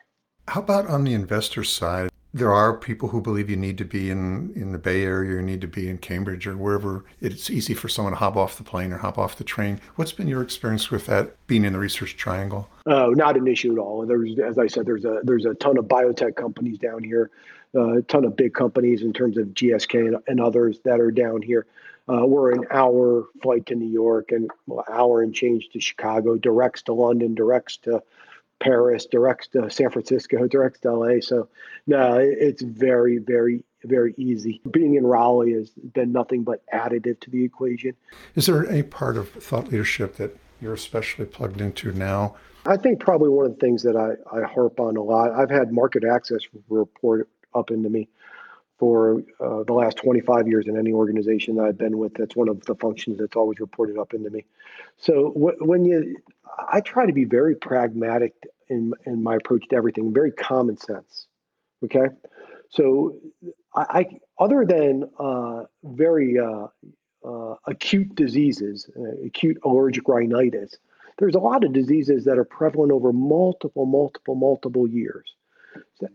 How 0.48 0.60
about 0.60 0.86
on 0.86 1.04
the 1.04 1.14
investor 1.14 1.64
side? 1.64 2.10
There 2.32 2.52
are 2.52 2.76
people 2.76 3.08
who 3.08 3.20
believe 3.20 3.50
you 3.50 3.56
need 3.56 3.76
to 3.78 3.84
be 3.84 4.10
in, 4.10 4.52
in 4.54 4.70
the 4.70 4.78
Bay 4.78 5.02
Area, 5.02 5.36
you 5.36 5.42
need 5.42 5.60
to 5.60 5.66
be 5.66 5.88
in 5.88 5.98
Cambridge 5.98 6.46
or 6.46 6.56
wherever 6.56 7.04
it's 7.20 7.50
easy 7.50 7.74
for 7.74 7.88
someone 7.88 8.12
to 8.12 8.18
hop 8.18 8.36
off 8.36 8.56
the 8.56 8.62
plane 8.62 8.92
or 8.92 8.98
hop 8.98 9.18
off 9.18 9.36
the 9.36 9.44
train. 9.44 9.80
What's 9.96 10.12
been 10.12 10.28
your 10.28 10.42
experience 10.42 10.90
with 10.90 11.06
that 11.06 11.34
being 11.48 11.64
in 11.64 11.72
the 11.72 11.78
research 11.78 12.16
triangle? 12.16 12.68
Oh, 12.86 13.10
not 13.10 13.36
an 13.36 13.48
issue 13.48 13.72
at 13.72 13.78
all. 13.78 14.06
There's, 14.06 14.38
as 14.38 14.58
I 14.58 14.68
said, 14.68 14.86
there's 14.86 15.04
a 15.04 15.20
there's 15.24 15.44
a 15.44 15.54
ton 15.54 15.76
of 15.76 15.86
biotech 15.86 16.36
companies 16.36 16.78
down 16.78 17.02
here, 17.02 17.30
uh, 17.74 17.98
a 17.98 18.02
ton 18.02 18.24
of 18.24 18.36
big 18.36 18.54
companies 18.54 19.02
in 19.02 19.12
terms 19.12 19.36
of 19.36 19.48
GSK 19.48 20.06
and, 20.06 20.16
and 20.28 20.40
others 20.40 20.78
that 20.84 21.00
are 21.00 21.10
down 21.10 21.42
here. 21.42 21.66
Uh, 22.08 22.26
we're 22.26 22.52
an 22.52 22.64
hour 22.70 23.26
flight 23.42 23.66
to 23.66 23.74
New 23.74 23.90
York 23.90 24.32
and 24.32 24.50
well, 24.66 24.84
hour 24.90 25.22
and 25.22 25.34
change 25.34 25.68
to 25.70 25.80
Chicago, 25.80 26.36
directs 26.36 26.82
to 26.82 26.92
London, 26.92 27.34
directs 27.34 27.76
to 27.78 28.02
Paris, 28.60 29.06
directs 29.06 29.48
to 29.48 29.68
San 29.70 29.90
Francisco, 29.90 30.46
directs 30.46 30.80
to 30.80 30.92
LA. 30.92 31.20
So 31.20 31.48
no, 31.86 32.18
it's 32.18 32.62
very, 32.62 33.18
very, 33.18 33.64
very 33.84 34.14
easy. 34.16 34.60
Being 34.70 34.94
in 34.94 35.06
Raleigh 35.06 35.54
has 35.54 35.70
been 35.70 36.12
nothing 36.12 36.44
but 36.44 36.62
additive 36.72 37.18
to 37.20 37.30
the 37.30 37.42
equation. 37.44 37.94
Is 38.36 38.46
there 38.46 38.68
any 38.68 38.82
part 38.82 39.16
of 39.16 39.30
thought 39.30 39.68
leadership 39.68 40.16
that 40.16 40.36
you're 40.60 40.74
especially 40.74 41.24
plugged 41.24 41.60
into 41.60 41.92
now? 41.92 42.36
I 42.66 42.76
think 42.76 43.00
probably 43.00 43.30
one 43.30 43.46
of 43.46 43.52
the 43.52 43.58
things 43.58 43.82
that 43.84 43.96
I, 43.96 44.12
I 44.36 44.42
harp 44.44 44.78
on 44.78 44.96
a 44.96 45.02
lot, 45.02 45.32
I've 45.32 45.50
had 45.50 45.72
market 45.72 46.04
access 46.04 46.40
report 46.68 47.28
up 47.54 47.70
into 47.70 47.88
me 47.88 48.08
for 48.78 49.22
uh, 49.40 49.62
the 49.64 49.72
last 49.72 49.96
25 49.98 50.48
years 50.48 50.66
in 50.66 50.76
any 50.76 50.92
organization 50.92 51.56
that 51.56 51.64
I've 51.64 51.78
been 51.78 51.98
with. 51.98 52.14
That's 52.14 52.36
one 52.36 52.48
of 52.48 52.64
the 52.64 52.74
functions 52.74 53.18
that's 53.18 53.36
always 53.36 53.60
reported 53.60 53.98
up 53.98 54.14
into 54.14 54.30
me. 54.30 54.44
So 55.00 55.32
when 55.34 55.84
you, 55.84 56.16
I 56.68 56.80
try 56.82 57.06
to 57.06 57.12
be 57.12 57.24
very 57.24 57.54
pragmatic 57.56 58.34
in 58.68 58.92
in 59.06 59.22
my 59.22 59.36
approach 59.36 59.66
to 59.70 59.76
everything, 59.76 60.12
very 60.12 60.30
common 60.30 60.76
sense. 60.76 61.26
Okay, 61.82 62.08
so 62.68 63.16
I, 63.74 63.84
I 63.98 64.06
other 64.38 64.64
than 64.66 65.10
uh, 65.18 65.64
very 65.82 66.38
uh, 66.38 66.66
uh, 67.26 67.54
acute 67.66 68.14
diseases, 68.14 68.90
uh, 68.96 69.26
acute 69.26 69.58
allergic 69.64 70.06
rhinitis, 70.06 70.76
there's 71.18 71.34
a 71.34 71.40
lot 71.40 71.64
of 71.64 71.72
diseases 71.72 72.24
that 72.24 72.38
are 72.38 72.44
prevalent 72.44 72.92
over 72.92 73.12
multiple, 73.12 73.86
multiple, 73.86 74.34
multiple 74.34 74.86
years. 74.86 75.34
So, 75.94 76.08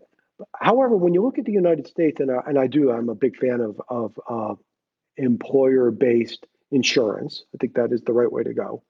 however, 0.59 0.95
when 0.95 1.13
you 1.15 1.23
look 1.23 1.39
at 1.39 1.45
the 1.45 1.51
United 1.51 1.87
States, 1.87 2.19
and 2.19 2.29
I, 2.31 2.41
and 2.45 2.59
I 2.59 2.67
do, 2.67 2.91
I'm 2.91 3.09
a 3.09 3.15
big 3.15 3.35
fan 3.37 3.61
of 3.61 3.81
of 3.89 4.19
uh, 4.29 4.53
employer-based 5.17 6.45
insurance. 6.71 7.43
I 7.53 7.57
think 7.57 7.75
that 7.75 7.91
is 7.91 8.01
the 8.01 8.13
right 8.13 8.31
way 8.31 8.43
to 8.43 8.53
go 8.53 8.83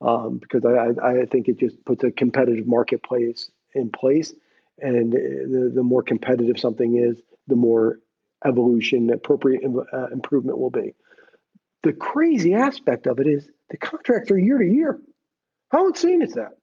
um, 0.00 0.38
because 0.38 0.64
I, 0.64 1.22
I 1.22 1.26
think 1.26 1.48
it 1.48 1.58
just 1.58 1.84
puts 1.84 2.04
a 2.04 2.10
competitive 2.10 2.66
marketplace 2.66 3.50
in 3.74 3.90
place. 3.90 4.34
And 4.78 5.12
the, 5.12 5.72
the 5.74 5.82
more 5.82 6.02
competitive 6.02 6.58
something 6.58 6.98
is, 6.98 7.16
the 7.46 7.56
more 7.56 7.98
evolution, 8.44 9.10
appropriate 9.10 9.62
uh, 9.92 10.06
improvement 10.08 10.58
will 10.58 10.70
be. 10.70 10.94
The 11.82 11.92
crazy 11.92 12.54
aspect 12.54 13.06
of 13.06 13.20
it 13.20 13.26
is 13.26 13.48
the 13.70 13.76
contracts 13.78 14.30
are 14.30 14.38
year 14.38 14.58
to 14.58 14.66
year. 14.66 15.00
How 15.70 15.86
insane 15.86 16.22
is 16.22 16.34
that? 16.34 16.58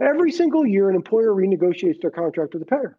Every 0.00 0.32
single 0.32 0.66
year, 0.66 0.88
an 0.88 0.96
employer 0.96 1.30
renegotiates 1.30 2.00
their 2.00 2.10
contract 2.10 2.54
with 2.54 2.62
the 2.62 2.66
payer. 2.66 2.96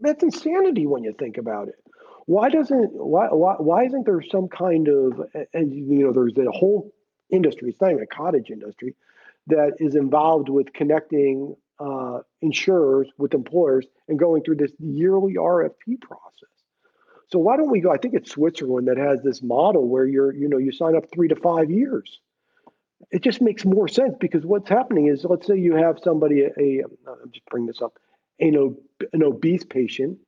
That's 0.00 0.22
insanity 0.22 0.86
when 0.86 1.04
you 1.04 1.14
think 1.18 1.38
about 1.38 1.68
it. 1.68 1.76
Why 2.26 2.50
doesn't 2.50 2.90
why 2.92 3.28
why, 3.28 3.54
why 3.58 3.84
isn't 3.84 4.04
there 4.04 4.22
some 4.22 4.48
kind 4.48 4.88
of 4.88 5.20
and 5.54 5.72
you 5.72 6.04
know 6.04 6.12
there's 6.12 6.36
a 6.36 6.50
whole 6.50 6.92
industry, 7.30 7.70
it's 7.70 7.80
not 7.80 7.92
even 7.92 8.02
a 8.02 8.06
cottage 8.06 8.50
industry, 8.50 8.94
that 9.46 9.74
is 9.78 9.94
involved 9.94 10.48
with 10.48 10.72
connecting 10.72 11.56
uh, 11.78 12.20
insurers 12.42 13.08
with 13.18 13.34
employers 13.34 13.86
and 14.08 14.18
going 14.18 14.42
through 14.42 14.56
this 14.56 14.72
yearly 14.78 15.34
RFP 15.34 16.00
process. 16.00 16.48
So 17.28 17.38
why 17.38 17.56
don't 17.56 17.70
we 17.70 17.80
go? 17.80 17.92
I 17.92 17.98
think 17.98 18.14
it's 18.14 18.30
Switzerland 18.30 18.88
that 18.88 18.96
has 18.96 19.22
this 19.22 19.42
model 19.42 19.88
where 19.88 20.06
you're, 20.06 20.32
you 20.32 20.48
know, 20.48 20.58
you 20.58 20.72
sign 20.72 20.96
up 20.96 21.04
three 21.12 21.28
to 21.28 21.36
five 21.36 21.70
years. 21.70 22.20
It 23.10 23.22
just 23.22 23.42
makes 23.42 23.64
more 23.64 23.88
sense 23.88 24.14
because 24.18 24.46
what's 24.46 24.68
happening 24.68 25.08
is, 25.08 25.24
let's 25.24 25.46
say 25.46 25.58
you 25.58 25.74
have 25.74 25.98
somebody, 26.02 26.42
a, 26.42 26.50
a 26.58 26.82
I'm 27.06 27.30
just 27.32 27.46
bring 27.46 27.66
this 27.66 27.82
up, 27.82 27.98
an, 28.40 28.76
an 29.12 29.22
obese 29.22 29.64
patient 29.64 30.18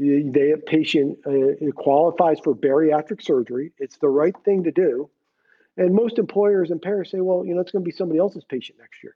The 0.00 0.62
patient 0.66 1.18
uh, 1.26 1.70
qualifies 1.72 2.38
for 2.42 2.54
bariatric 2.54 3.22
surgery. 3.22 3.72
It's 3.78 3.98
the 3.98 4.08
right 4.08 4.34
thing 4.44 4.64
to 4.64 4.70
do. 4.70 5.10
And 5.76 5.94
most 5.94 6.18
employers 6.18 6.70
and 6.70 6.80
parents 6.80 7.10
say, 7.10 7.20
well, 7.20 7.44
you 7.44 7.54
know, 7.54 7.60
it's 7.60 7.70
going 7.70 7.84
to 7.84 7.88
be 7.88 7.94
somebody 7.94 8.18
else's 8.18 8.44
patient 8.44 8.78
next 8.78 9.02
year. 9.02 9.14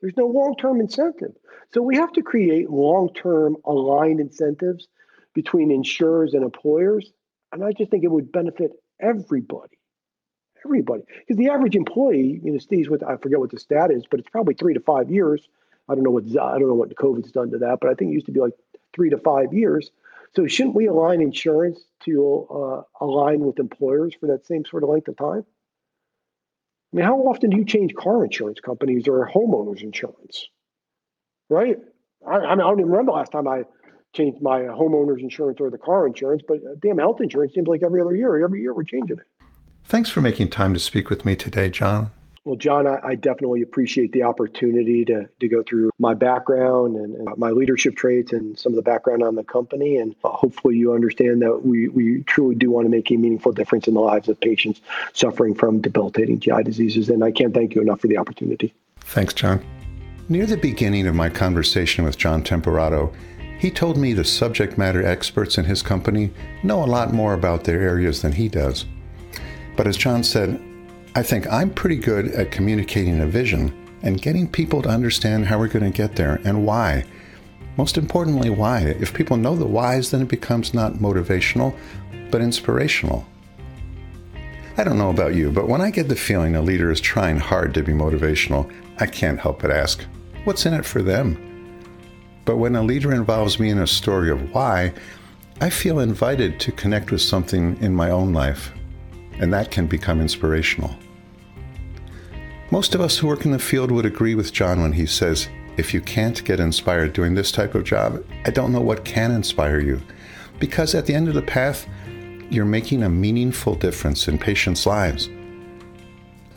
There's 0.00 0.16
no 0.16 0.26
long 0.26 0.56
term 0.56 0.80
incentive. 0.80 1.32
So 1.74 1.82
we 1.82 1.96
have 1.96 2.12
to 2.12 2.22
create 2.22 2.70
long 2.70 3.12
term 3.12 3.56
aligned 3.66 4.20
incentives 4.20 4.88
between 5.34 5.70
insurers 5.70 6.32
and 6.32 6.44
employers. 6.44 7.12
And 7.52 7.62
I 7.62 7.72
just 7.72 7.90
think 7.90 8.04
it 8.04 8.10
would 8.10 8.32
benefit 8.32 8.72
everybody. 9.00 9.78
Everybody. 10.64 11.02
Because 11.18 11.36
the 11.36 11.50
average 11.50 11.76
employee, 11.76 12.40
you 12.42 12.52
know, 12.52 12.58
Steve's 12.58 12.88
with 12.88 13.02
I 13.02 13.16
forget 13.16 13.38
what 13.38 13.50
the 13.50 13.58
stat 13.58 13.90
is, 13.90 14.04
but 14.10 14.18
it's 14.18 14.30
probably 14.30 14.54
three 14.54 14.72
to 14.72 14.80
five 14.80 15.10
years. 15.10 15.46
I 15.88 15.94
don't 15.94 16.04
know 16.04 16.10
what 16.10 16.24
I 16.24 16.58
don't 16.58 16.68
know 16.68 16.74
what 16.74 16.94
COVID's 16.94 17.32
done 17.32 17.50
to 17.50 17.58
that, 17.58 17.78
but 17.80 17.90
I 17.90 17.94
think 17.94 18.10
it 18.10 18.14
used 18.14 18.26
to 18.26 18.32
be 18.32 18.40
like 18.40 18.54
three 18.94 19.10
to 19.10 19.18
five 19.18 19.52
years. 19.52 19.90
So 20.36 20.46
shouldn't 20.46 20.76
we 20.76 20.86
align 20.86 21.20
insurance 21.20 21.80
to 22.04 22.46
uh, 22.50 23.04
align 23.04 23.40
with 23.40 23.58
employers 23.58 24.14
for 24.18 24.26
that 24.26 24.46
same 24.46 24.64
sort 24.64 24.82
of 24.82 24.90
length 24.90 25.08
of 25.08 25.16
time? 25.16 25.44
I 26.92 26.96
mean, 26.96 27.04
how 27.04 27.16
often 27.18 27.50
do 27.50 27.56
you 27.56 27.64
change 27.64 27.94
car 27.94 28.24
insurance 28.24 28.60
companies 28.60 29.08
or 29.08 29.28
homeowners 29.28 29.82
insurance? 29.82 30.48
Right? 31.50 31.78
I, 32.26 32.34
I 32.34 32.54
mean, 32.54 32.60
I 32.60 32.68
don't 32.68 32.80
even 32.80 32.90
remember 32.90 33.12
the 33.12 33.16
last 33.16 33.32
time 33.32 33.48
I 33.48 33.64
changed 34.14 34.40
my 34.40 34.60
homeowners 34.60 35.20
insurance 35.20 35.60
or 35.60 35.70
the 35.70 35.78
car 35.78 36.06
insurance, 36.06 36.42
but 36.46 36.58
uh, 36.58 36.74
damn 36.80 36.98
health 36.98 37.20
insurance 37.20 37.54
seems 37.54 37.68
like 37.68 37.82
every 37.82 38.00
other 38.00 38.16
year. 38.16 38.42
Every 38.42 38.62
year 38.62 38.72
we're 38.72 38.84
changing 38.84 39.18
it. 39.18 39.46
Thanks 39.84 40.10
for 40.10 40.20
making 40.20 40.50
time 40.50 40.74
to 40.74 40.80
speak 40.80 41.08
with 41.10 41.24
me 41.24 41.36
today, 41.36 41.70
John. 41.70 42.10
Well, 42.48 42.56
John, 42.56 42.86
I, 42.86 42.98
I, 43.04 43.14
definitely 43.14 43.60
appreciate 43.60 44.12
the 44.12 44.22
opportunity 44.22 45.04
to, 45.04 45.28
to 45.38 45.48
go 45.48 45.62
through 45.62 45.90
my 45.98 46.14
background 46.14 46.96
and, 46.96 47.14
and, 47.14 47.36
my 47.36 47.50
leadership 47.50 47.94
traits 47.94 48.32
and 48.32 48.58
some 48.58 48.72
of 48.72 48.76
the 48.76 48.82
background 48.82 49.22
on 49.22 49.34
the 49.34 49.44
company. 49.44 49.98
And 49.98 50.16
hopefully, 50.24 50.78
you 50.78 50.94
understand 50.94 51.42
that 51.42 51.66
we, 51.66 51.88
we 51.88 52.22
truly 52.22 52.54
do 52.54 52.70
want 52.70 52.86
to 52.86 52.88
make 52.88 53.10
a 53.10 53.16
meaningful 53.16 53.52
difference 53.52 53.86
in 53.86 53.92
the 53.92 54.00
lives 54.00 54.30
of 54.30 54.40
patients 54.40 54.80
suffering 55.12 55.54
from 55.54 55.82
debilitating 55.82 56.40
GI 56.40 56.62
diseases. 56.62 57.10
And 57.10 57.22
I 57.22 57.32
can't 57.32 57.52
thank 57.52 57.74
you 57.74 57.82
enough 57.82 58.00
for 58.00 58.06
the 58.06 58.16
opportunity. 58.16 58.72
Thanks, 59.00 59.34
John. 59.34 59.62
Near 60.30 60.46
the 60.46 60.56
beginning 60.56 61.06
of 61.06 61.14
my 61.14 61.28
conversation 61.28 62.02
with 62.02 62.16
John 62.16 62.42
Temperato, 62.42 63.12
he 63.58 63.70
told 63.70 63.98
me 63.98 64.14
the 64.14 64.24
subject 64.24 64.78
matter 64.78 65.04
experts 65.04 65.58
in 65.58 65.66
his 65.66 65.82
company 65.82 66.32
know 66.62 66.82
a 66.82 66.86
lot 66.86 67.12
more 67.12 67.34
about 67.34 67.64
their 67.64 67.82
areas 67.82 68.22
than 68.22 68.32
he 68.32 68.48
does. 68.48 68.86
But 69.76 69.86
as 69.86 69.98
John 69.98 70.24
said, 70.24 70.58
I 71.18 71.22
think 71.24 71.52
I'm 71.52 71.70
pretty 71.70 71.96
good 71.96 72.28
at 72.28 72.52
communicating 72.52 73.18
a 73.20 73.26
vision 73.26 73.74
and 74.02 74.22
getting 74.22 74.46
people 74.46 74.82
to 74.82 74.88
understand 74.88 75.46
how 75.46 75.58
we're 75.58 75.66
going 75.66 75.90
to 75.90 75.96
get 75.96 76.14
there 76.14 76.40
and 76.44 76.64
why. 76.64 77.06
Most 77.76 77.98
importantly, 77.98 78.50
why. 78.50 78.82
If 79.00 79.14
people 79.14 79.36
know 79.36 79.56
the 79.56 79.66
whys, 79.66 80.12
then 80.12 80.22
it 80.22 80.28
becomes 80.28 80.74
not 80.74 80.92
motivational, 80.92 81.76
but 82.30 82.40
inspirational. 82.40 83.26
I 84.76 84.84
don't 84.84 84.96
know 84.96 85.10
about 85.10 85.34
you, 85.34 85.50
but 85.50 85.66
when 85.66 85.80
I 85.80 85.90
get 85.90 86.06
the 86.06 86.14
feeling 86.14 86.54
a 86.54 86.62
leader 86.62 86.88
is 86.88 87.00
trying 87.00 87.40
hard 87.40 87.74
to 87.74 87.82
be 87.82 87.90
motivational, 87.92 88.72
I 89.00 89.06
can't 89.06 89.40
help 89.40 89.62
but 89.62 89.72
ask, 89.72 90.04
what's 90.44 90.66
in 90.66 90.72
it 90.72 90.86
for 90.86 91.02
them? 91.02 91.36
But 92.44 92.58
when 92.58 92.76
a 92.76 92.82
leader 92.82 93.12
involves 93.12 93.58
me 93.58 93.70
in 93.70 93.80
a 93.80 93.88
story 93.88 94.30
of 94.30 94.54
why, 94.54 94.94
I 95.60 95.68
feel 95.68 95.98
invited 95.98 96.60
to 96.60 96.70
connect 96.70 97.10
with 97.10 97.22
something 97.22 97.76
in 97.82 97.92
my 97.92 98.12
own 98.12 98.32
life, 98.32 98.70
and 99.40 99.52
that 99.52 99.72
can 99.72 99.88
become 99.88 100.20
inspirational. 100.20 100.94
Most 102.70 102.94
of 102.94 103.00
us 103.00 103.16
who 103.16 103.26
work 103.26 103.46
in 103.46 103.50
the 103.50 103.58
field 103.58 103.90
would 103.90 104.04
agree 104.04 104.34
with 104.34 104.52
John 104.52 104.82
when 104.82 104.92
he 104.92 105.06
says, 105.06 105.48
if 105.78 105.94
you 105.94 106.02
can't 106.02 106.44
get 106.44 106.60
inspired 106.60 107.14
doing 107.14 107.34
this 107.34 107.50
type 107.50 107.74
of 107.74 107.84
job, 107.84 108.22
I 108.44 108.50
don't 108.50 108.72
know 108.72 108.80
what 108.80 109.06
can 109.06 109.30
inspire 109.30 109.80
you. 109.80 110.02
Because 110.58 110.94
at 110.94 111.06
the 111.06 111.14
end 111.14 111.28
of 111.28 111.34
the 111.34 111.40
path, 111.40 111.88
you're 112.50 112.66
making 112.66 113.02
a 113.02 113.08
meaningful 113.08 113.74
difference 113.74 114.28
in 114.28 114.36
patients' 114.36 114.84
lives. 114.84 115.30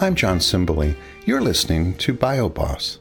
I'm 0.01 0.15
John 0.15 0.39
Simberly. 0.39 0.97
You're 1.25 1.39
listening 1.39 1.93
to 1.99 2.13
BioBoss. 2.13 2.97